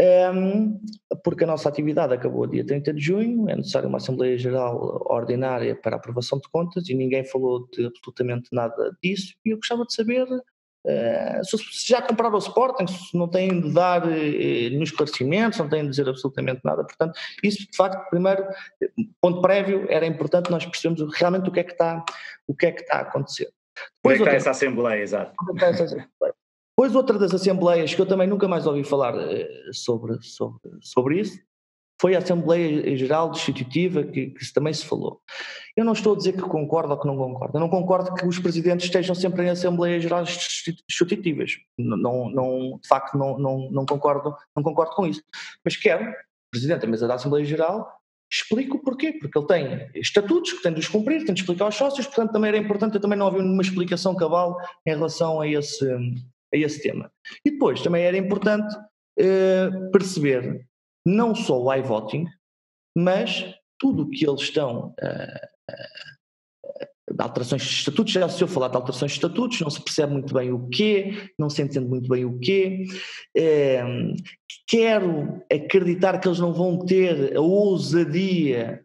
[0.00, 0.80] um,
[1.22, 5.76] porque a nossa atividade acabou dia 30 de junho, é necessária uma Assembleia Geral ordinária
[5.76, 9.34] para aprovação de contas e ninguém falou de absolutamente nada disso.
[9.44, 13.72] E eu gostava de saber uh, se já compraram o Sporting, se não têm de
[13.72, 16.82] dar uh, nos esclarecimentos, não têm de dizer absolutamente nada.
[16.82, 18.44] Portanto, isso de facto, primeiro,
[19.20, 22.04] ponto prévio, era importante nós percebermos realmente o que é que está,
[22.48, 23.48] o que é que está a acontecer.
[24.02, 25.34] Depois, Onde é que está essa Assembleia, exato.
[26.76, 31.20] Depois outra das assembleias que eu também nunca mais ouvi falar eh, sobre, sobre, sobre
[31.20, 31.38] isso
[32.00, 35.20] foi a Assembleia Geral Destitutiva que, que também se falou.
[35.76, 37.56] Eu não estou a dizer que concordo ou que não concordo.
[37.56, 41.52] Eu não concordo que os presidentes estejam sempre em Assembleias Gerais Destitutivas.
[41.78, 45.22] Não, não, de facto, não, não, não, concordo, não concordo com isso.
[45.64, 46.12] Mas quero,
[46.50, 47.88] Presidente da Mesa da Assembleia Geral,
[48.30, 49.12] explico porquê.
[49.12, 52.32] Porque ele tem estatutos que tem de os cumprir, tem de explicar aos sócios, portanto
[52.32, 54.56] também era importante, eu também não havia nenhuma explicação cabal
[54.86, 55.86] em relação a esse,
[56.54, 57.10] a esse tema.
[57.44, 60.66] E depois também era importante uh, perceber
[61.06, 62.26] não só o iVoting,
[62.96, 68.68] mas tudo o que eles estão uh, uh, alterações de estatutos, já se eu falar
[68.68, 72.08] de alterações de estatutos, não se percebe muito bem o quê, não se entende muito
[72.08, 72.84] bem o quê.
[74.66, 78.84] quero acreditar que eles não vão ter a ousadia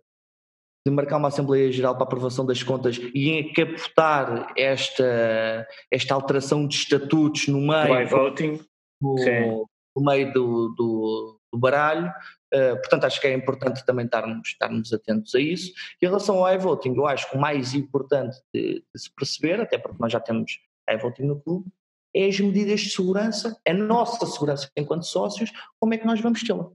[0.89, 6.75] de marcar uma Assembleia Geral para aprovação das contas e encapotar esta, esta alteração de
[6.75, 8.59] estatutos no meio, voting.
[9.01, 12.11] No, no meio do, do, do baralho.
[12.53, 15.71] Uh, portanto, acho que é importante também estarmos, estarmos atentos a isso.
[16.01, 19.61] E em relação ao iVoting, eu acho que o mais importante de, de se perceber,
[19.61, 20.59] até porque nós já temos
[20.89, 21.69] iVoting no clube,
[22.15, 26.41] é as medidas de segurança, a nossa segurança enquanto sócios, como é que nós vamos
[26.41, 26.69] tê-la.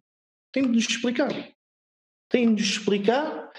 [0.53, 1.31] Tem de nos explicar.
[2.31, 3.51] Tem de nos explicar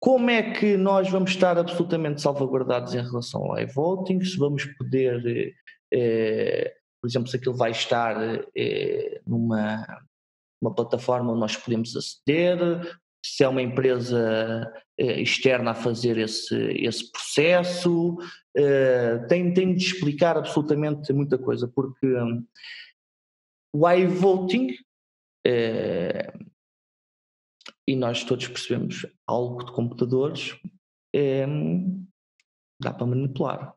[0.00, 4.24] como é que nós vamos estar absolutamente salvaguardados em relação ao e-voting?
[4.24, 5.54] Se vamos poder,
[5.92, 8.16] eh, por exemplo, se aquilo vai estar
[8.56, 9.86] eh, numa
[10.62, 12.58] uma plataforma onde nós podemos aceder,
[13.24, 18.18] se é uma empresa eh, externa a fazer esse, esse processo,
[18.56, 22.46] eh, tem, tem de explicar absolutamente muita coisa, porque um,
[23.72, 24.74] o iVoting
[25.46, 26.32] eh,
[27.90, 30.56] e nós todos percebemos algo de computadores,
[31.12, 31.44] é,
[32.80, 33.74] dá para manipular.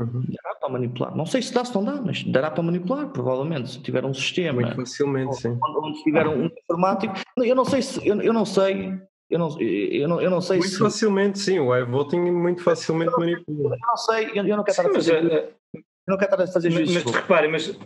[0.00, 0.24] Uhum.
[0.28, 1.16] Dará para manipular.
[1.16, 4.12] Não sei se dá, se não dá, mas dará para manipular, provavelmente, se tiver um
[4.12, 4.60] sistema.
[4.60, 5.56] Muito facilmente, sim.
[5.62, 7.14] Onde tiver um informático.
[7.36, 8.04] Eu não sei se.
[8.06, 9.00] Eu, eu não sei.
[9.30, 10.80] Eu não, eu não, eu não sei muito se.
[10.80, 11.60] Muito facilmente, sim.
[11.60, 13.76] O iVoting muito facilmente manipula.
[13.76, 15.22] Eu não sei, eu, eu não quero estar a fazer.
[15.22, 15.32] Mas,
[15.74, 17.78] eu não quero estar a fazer mas, Mas reparem, mas,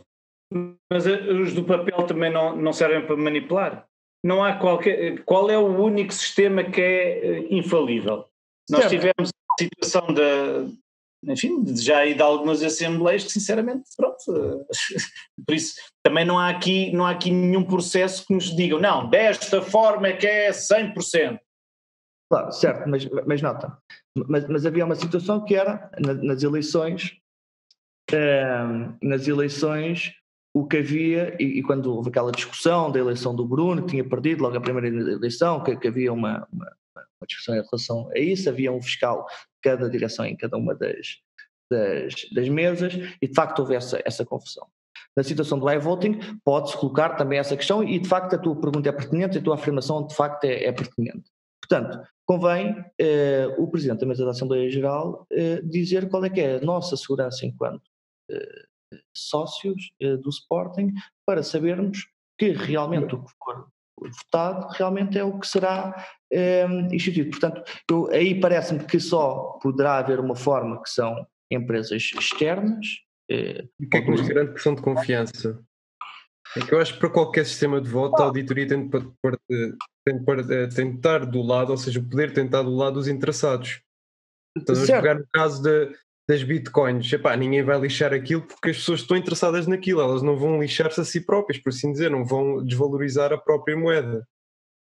[0.90, 3.86] mas os do papel também não, não servem para manipular
[4.24, 5.22] não há qualquer.
[5.24, 8.26] Qual é o único sistema que é eh, infalível?
[8.70, 10.68] Nós tivemos a situação da.
[11.24, 14.18] Enfim, já aí de algumas assembleias que, sinceramente, pronto.
[14.28, 14.64] Eh,
[15.46, 19.08] por isso, também não há, aqui, não há aqui nenhum processo que nos digam, não,
[19.08, 21.38] desta forma é que é 100%.
[22.28, 23.78] Claro, certo, mas, mas nota,
[24.16, 27.16] mas, mas havia uma situação que era nas eleições,
[28.10, 28.64] eh,
[29.00, 30.12] nas eleições
[30.56, 34.08] o que havia, e, e, quando houve aquela discussão da eleição do Bruno, que tinha
[34.08, 38.18] perdido logo a primeira eleição, que, que havia uma, uma, uma, discussão em relação a
[38.18, 41.18] isso, havia um fiscal de cada direção em cada uma das,
[41.70, 44.66] das, das mesas, e de facto houve essa, essa confusão.
[45.14, 48.88] Na situação do iVoting, pode-se colocar também essa questão, e de facto a tua pergunta
[48.88, 51.30] é pertinente, a tua afirmação de facto é, é pertinente.
[51.60, 56.40] Portanto, convém eh, o Presidente da Mesa da Assembleia Geral eh, dizer qual é que
[56.40, 57.82] é a nossa segurança enquanto
[58.30, 58.64] eh,
[59.14, 60.92] sócios eh, do Sporting
[61.26, 62.08] para sabermos
[62.38, 63.68] que realmente o que for
[63.98, 67.30] votado realmente é o que será eh, instituído.
[67.30, 72.86] Portanto, eu, aí parece-me que só poderá haver uma forma que são empresas externas.
[73.30, 75.62] Eh, o que é que nos garante questão de confiança?
[76.56, 79.00] É que eu acho que para qualquer sistema de voto, a auditoria tem de,
[80.74, 83.80] tem de, estar do lado, ou seja, o poder estar do lado dos interessados.
[84.56, 85.94] Então, vamos pegar no caso de,
[86.28, 90.36] das bitcoins, epá, ninguém vai lixar aquilo porque as pessoas estão interessadas naquilo, elas não
[90.36, 94.26] vão lixar-se a si próprias, por assim dizer, não vão desvalorizar a própria moeda.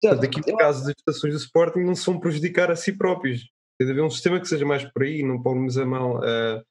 [0.02, 3.48] Portanto, aqui no caso das estações do Sporting não se vão prejudicar a si próprios.
[3.78, 6.64] Tem de haver um sistema que seja mais por aí, não pomos a mão uh,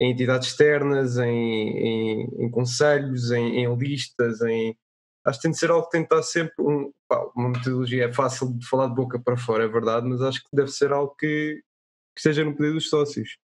[0.00, 4.76] em entidades externas, em, em, em conselhos, em, em, listas, em...
[5.24, 8.06] Acho que tem de ser algo que tem de estar sempre um, pá, uma metodologia
[8.06, 10.92] é fácil de falar de boca para fora, é verdade, mas acho que deve ser
[10.92, 11.62] algo que,
[12.14, 13.36] que esteja no poder dos sócios.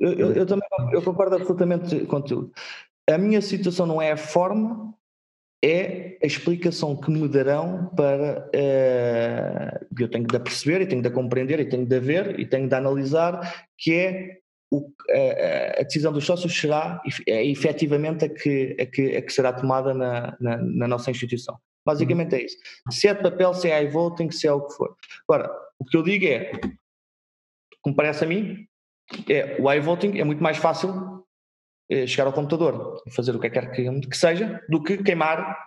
[0.00, 2.50] Eu, eu, eu, também eu concordo absolutamente contigo.
[3.08, 4.94] A minha situação não é a forma,
[5.62, 8.48] é a explicação que me darão para.
[8.54, 12.66] Uh, eu tenho de perceber e tenho de compreender e tenho de ver e tenho
[12.66, 14.38] de analisar, que é
[14.72, 19.32] o, a, a, decisão dos sócios será é efetivamente a que, a que, a que
[19.32, 21.58] será tomada na, na, na, nossa instituição.
[21.84, 22.56] Basicamente é isso.
[22.90, 24.96] Se é de papel, se é iVoting, se é o que for.
[25.28, 26.52] Agora, o que eu digo é,
[27.82, 28.66] como parece a mim,
[29.28, 31.24] é, o iVoting é muito mais fácil
[31.90, 35.58] é, chegar ao computador e fazer o que quer que, seja do que queimar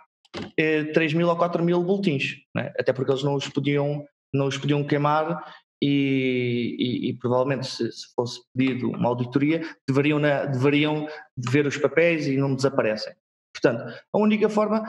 [0.58, 2.72] é, 3 mil ou 4 mil boletins, né?
[2.80, 5.44] até porque eles não os podiam, não os podiam queimar
[5.82, 11.78] e, e, e provavelmente se, se, fosse pedido uma auditoria deveriam, na, deveriam ver os
[11.78, 13.14] papéis e não desaparecem.
[13.54, 14.82] Portanto, a única forma,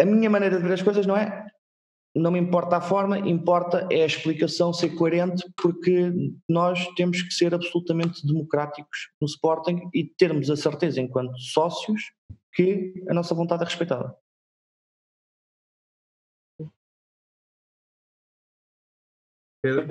[0.00, 1.46] a minha maneira de ver as coisas não é
[2.14, 6.12] não me importa a forma, importa é a explicação ser coerente, porque
[6.48, 12.12] nós temos que ser absolutamente democráticos no Sporting e termos a certeza, enquanto sócios,
[12.52, 14.14] que a nossa vontade é respeitada.
[19.62, 19.88] Pedro?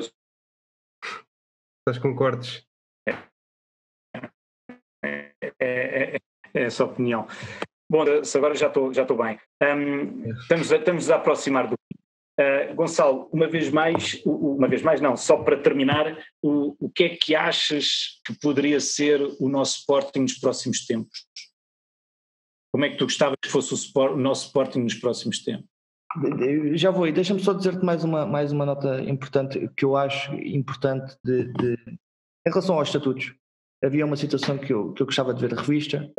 [1.79, 2.67] Estás concordes?
[3.07, 3.13] É,
[5.03, 6.19] é, é, é
[6.53, 7.25] essa opinião.
[7.89, 8.03] Bom,
[8.37, 9.39] agora já estou já bem.
[9.63, 11.75] Um, estamos, a, estamos a aproximar do
[12.39, 17.03] Uh, Gonçalo, uma vez mais, uma vez mais não, só para terminar, o, o que
[17.03, 21.25] é que achas que poderia ser o nosso Sporting nos próximos tempos?
[22.71, 25.69] Como é que tu gostavas que fosse o, sport, o nosso Sporting nos próximos tempos?
[26.73, 30.33] Já vou, e deixa-me só dizer-te mais uma, mais uma nota importante que eu acho
[30.35, 31.73] importante de, de,
[32.45, 33.33] em relação aos estatutos
[33.83, 36.11] havia uma situação que eu, que eu gostava de ver revista,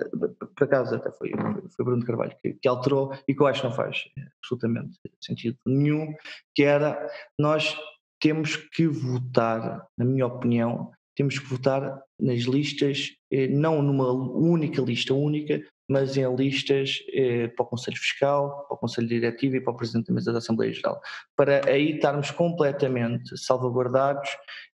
[0.56, 1.30] por acaso até foi,
[1.74, 4.04] foi Bruno Carvalho que, que, alterou e que eu acho que não faz
[4.42, 6.14] absolutamente sentido nenhum,
[6.54, 7.08] que era
[7.38, 7.76] nós
[8.20, 14.80] temos que votar, na minha opinião, temos que votar nas listas, eh, não numa única
[14.80, 19.60] lista única, mas em listas eh, para o Conselho Fiscal, para o Conselho Diretivo e
[19.60, 21.00] para o Presidente da Mesa da Assembleia Geral,
[21.36, 24.30] para aí estarmos completamente salvaguardados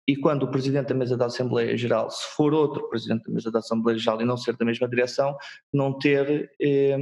[0.07, 3.51] e quando o Presidente da Mesa da Assembleia Geral, se for outro Presidente da Mesa
[3.51, 5.37] da Assembleia Geral e não ser da mesma direção,
[5.73, 6.97] não ter, eh,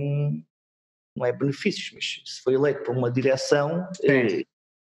[1.15, 4.43] não é benefícios, mas se foi eleito por uma direção, eh,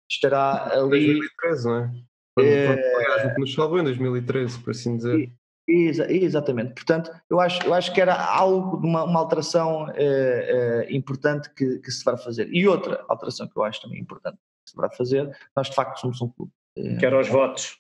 [0.10, 1.20] estará ali...
[1.20, 1.92] 2013, não é?
[2.40, 5.32] É, nos salvou em 2013, por assim dizer.
[5.68, 10.86] Exa exatamente, portanto, eu acho, eu acho que era algo de uma, uma alteração eh,
[10.86, 12.48] eh, importante que, que, se vai fazer.
[12.54, 16.00] E outra alteração que eu acho também importante que se vai fazer, nós de facto
[16.00, 16.52] somos um clube.
[16.78, 17.78] Eh, que era os votos.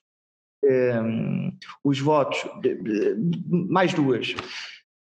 [1.83, 2.45] Os votos,
[3.49, 4.35] mais duas.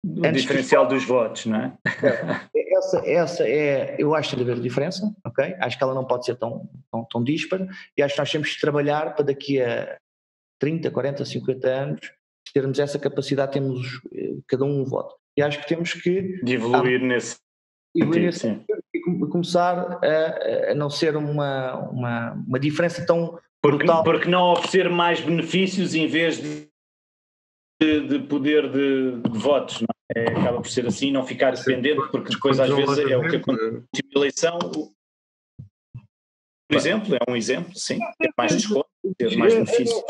[0.04, 1.78] O Antes diferencial dos votos, não é?
[1.86, 2.76] é?
[2.76, 5.54] Essa, essa é, eu acho que deve haver diferença, ok?
[5.60, 8.48] Acho que ela não pode ser tão, tão, tão dispara e acho que nós temos
[8.48, 9.96] de trabalhar para daqui a
[10.58, 12.12] 30, 40, 50 anos
[12.52, 15.14] termos essa capacidade, temos eh, cada um um voto.
[15.36, 16.40] E acho que temos que.
[16.42, 17.36] De evoluir nesse.
[17.94, 23.38] Evoluir nesse e começar a, a, não ser uma, uma, uma diferença tão.
[23.62, 24.02] Porque, brutal.
[24.02, 26.68] porque não oferecer mais benefícios em vez de,
[27.80, 30.24] de, de poder de, de votos, não é?
[30.24, 30.30] é?
[30.30, 33.70] Acaba por ser assim, não ficar dependente, porque depois às vezes é o que acontece
[33.70, 34.58] na última eleição.
[36.68, 40.02] Por exemplo, é um exemplo, sim, ter mais desconto ter mais benefícios.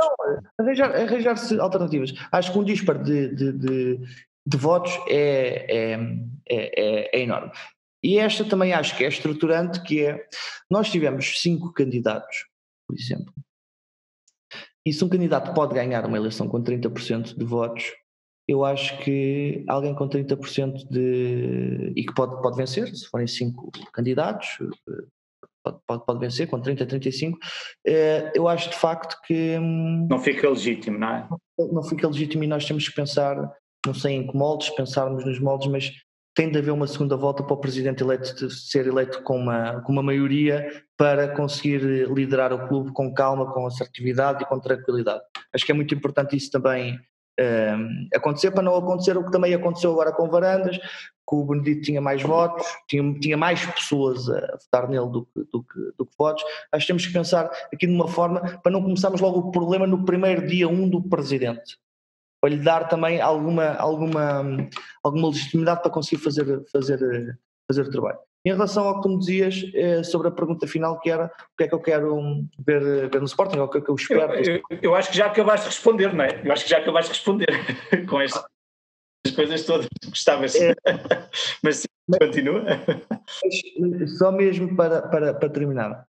[0.58, 2.12] Arranjar, arranjar-se alternativas.
[2.30, 3.98] Acho que um disparo de, de, de,
[4.46, 5.98] de votos é, é,
[6.48, 7.50] é, é, enorme.
[8.02, 10.26] E esta também acho que é estruturante, que é,
[10.70, 12.46] nós tivemos cinco candidatos,
[12.92, 13.32] por exemplo,
[14.84, 17.92] e se um candidato pode ganhar uma eleição com 30% de votos,
[18.46, 21.92] eu acho que alguém com 30% de.
[21.96, 24.58] e que pode, pode vencer, se forem cinco candidatos,
[25.64, 27.38] pode, pode, pode vencer com 30, 35.
[27.38, 27.40] Uh,
[28.34, 29.56] eu acho de facto que.
[29.58, 31.28] Um, não fica legítimo, não é?
[31.58, 33.36] Não fica legítimo e nós temos que pensar,
[33.86, 35.92] não sei em que moldes, pensarmos nos moldes, mas
[36.34, 39.92] tem de haver uma segunda volta para o presidente eleito ser eleito com uma, com
[39.92, 40.66] uma maioria
[40.96, 45.22] para conseguir liderar o clube com calma, com assertividade e com tranquilidade.
[45.52, 46.98] Acho que é muito importante isso também
[47.40, 51.82] um, acontecer, para não acontecer o que também aconteceu agora com Varandas, que o Benedito
[51.82, 56.06] tinha mais votos, tinha, tinha mais pessoas a votar nele do que, do, que, do
[56.06, 56.42] que votos.
[56.70, 59.86] Acho que temos que pensar aqui de uma forma para não começarmos logo o problema
[59.86, 61.76] no primeiro dia 1 um do presidente
[62.42, 64.68] para lhe dar também alguma, alguma,
[65.00, 66.98] alguma legitimidade para conseguir fazer, fazer,
[67.68, 68.18] fazer o trabalho.
[68.44, 71.56] Em relação ao que tu me dizias eh, sobre a pergunta final, que era o
[71.56, 73.94] que é que eu quero ver, ver no Sporting, ou o que é que eu
[73.94, 74.34] espero.
[74.34, 76.42] Eu, eu, eu, acho que já acabaste de responder, não é?
[76.44, 77.46] Eu acho que já acabaste de responder
[78.10, 78.44] com estas
[79.36, 80.56] coisas todas gostavas.
[80.56, 80.74] É,
[81.62, 81.88] mas sim,
[82.18, 82.64] continua.
[84.18, 86.04] Só mesmo para, para, para terminar.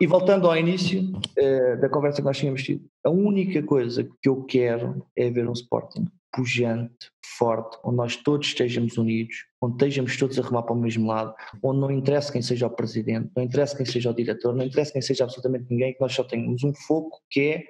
[0.00, 4.28] E voltando ao início uh, da conversa que nós tínhamos tido, a única coisa que
[4.28, 10.16] eu quero é ver um Sporting pujante, forte, onde nós todos estejamos unidos, onde estejamos
[10.16, 13.42] todos a remar para o mesmo lado, onde não interessa quem seja o presidente, não
[13.42, 16.62] interessa quem seja o diretor, não interessa quem seja absolutamente ninguém, que nós só tenhamos
[16.62, 17.64] um foco que é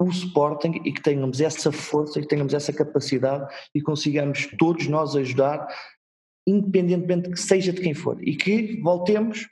[0.00, 5.16] o Sporting e que tenhamos essa força, que tenhamos essa capacidade e consigamos todos nós
[5.16, 5.66] ajudar,
[6.46, 9.46] independentemente que seja de quem for, e que voltemos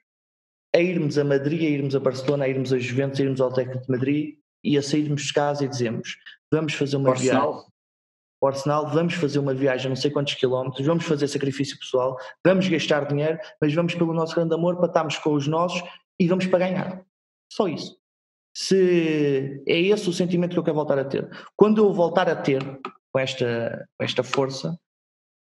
[0.75, 3.53] a irmos a Madrid, a irmos a Barcelona, a irmos a Juventus, a irmos ao
[3.53, 6.17] técnico de Madrid e a sairmos de casa e dizemos
[6.51, 7.53] vamos fazer uma Arsenal.
[7.53, 7.75] viagem
[8.45, 12.69] o Arsenal, vamos fazer uma viagem não sei quantos quilómetros, vamos fazer sacrifício pessoal, vamos
[12.69, 15.83] gastar dinheiro, mas vamos pelo nosso grande amor para estarmos com os nossos
[16.21, 17.03] e vamos para ganhar.
[17.51, 17.97] Só isso.
[18.55, 21.27] Se é esse o sentimento que eu quero voltar a ter.
[21.57, 22.63] Quando eu voltar a ter
[23.11, 24.79] com esta, com esta força,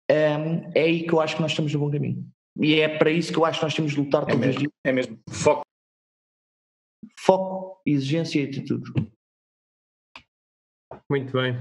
[0.10, 0.32] é,
[0.74, 2.26] é aí que eu acho que nós estamos no bom caminho.
[2.60, 4.56] E é para isso que eu acho que nós temos de lutar é todos os
[4.56, 4.72] dias.
[4.86, 5.20] É mesmo.
[5.30, 5.64] Foco.
[7.20, 8.92] Foco, exigência e atitude.
[11.10, 11.56] Muito bem.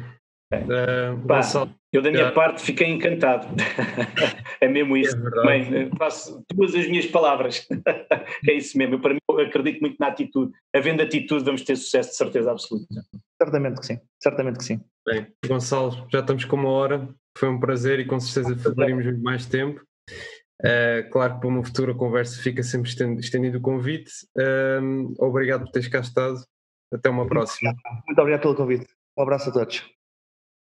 [0.53, 1.41] Uh, Pá,
[1.93, 3.47] eu da minha parte fiquei encantado.
[4.61, 5.17] é mesmo isso.
[5.17, 7.67] É faço todas as minhas palavras.
[8.49, 8.97] é isso mesmo.
[8.97, 10.53] Eu, para mim, eu acredito muito na atitude.
[10.75, 12.87] Havendo atitude, vamos ter sucesso de certeza absoluta.
[13.41, 14.01] Certamente que sim.
[14.23, 14.81] Certamente que sim.
[15.07, 17.09] Bem, Gonçalo, já estamos com uma hora.
[17.37, 19.83] Foi um prazer e com certeza falaremos mais tempo.
[20.65, 24.11] Uh, claro que para uma futura conversa fica sempre estendido o convite.
[24.37, 26.39] Uh, obrigado por teres cá estado.
[26.93, 27.75] Até uma próxima.
[28.07, 28.87] Muito obrigado pelo convite.
[29.17, 30.02] Um abraço a todos.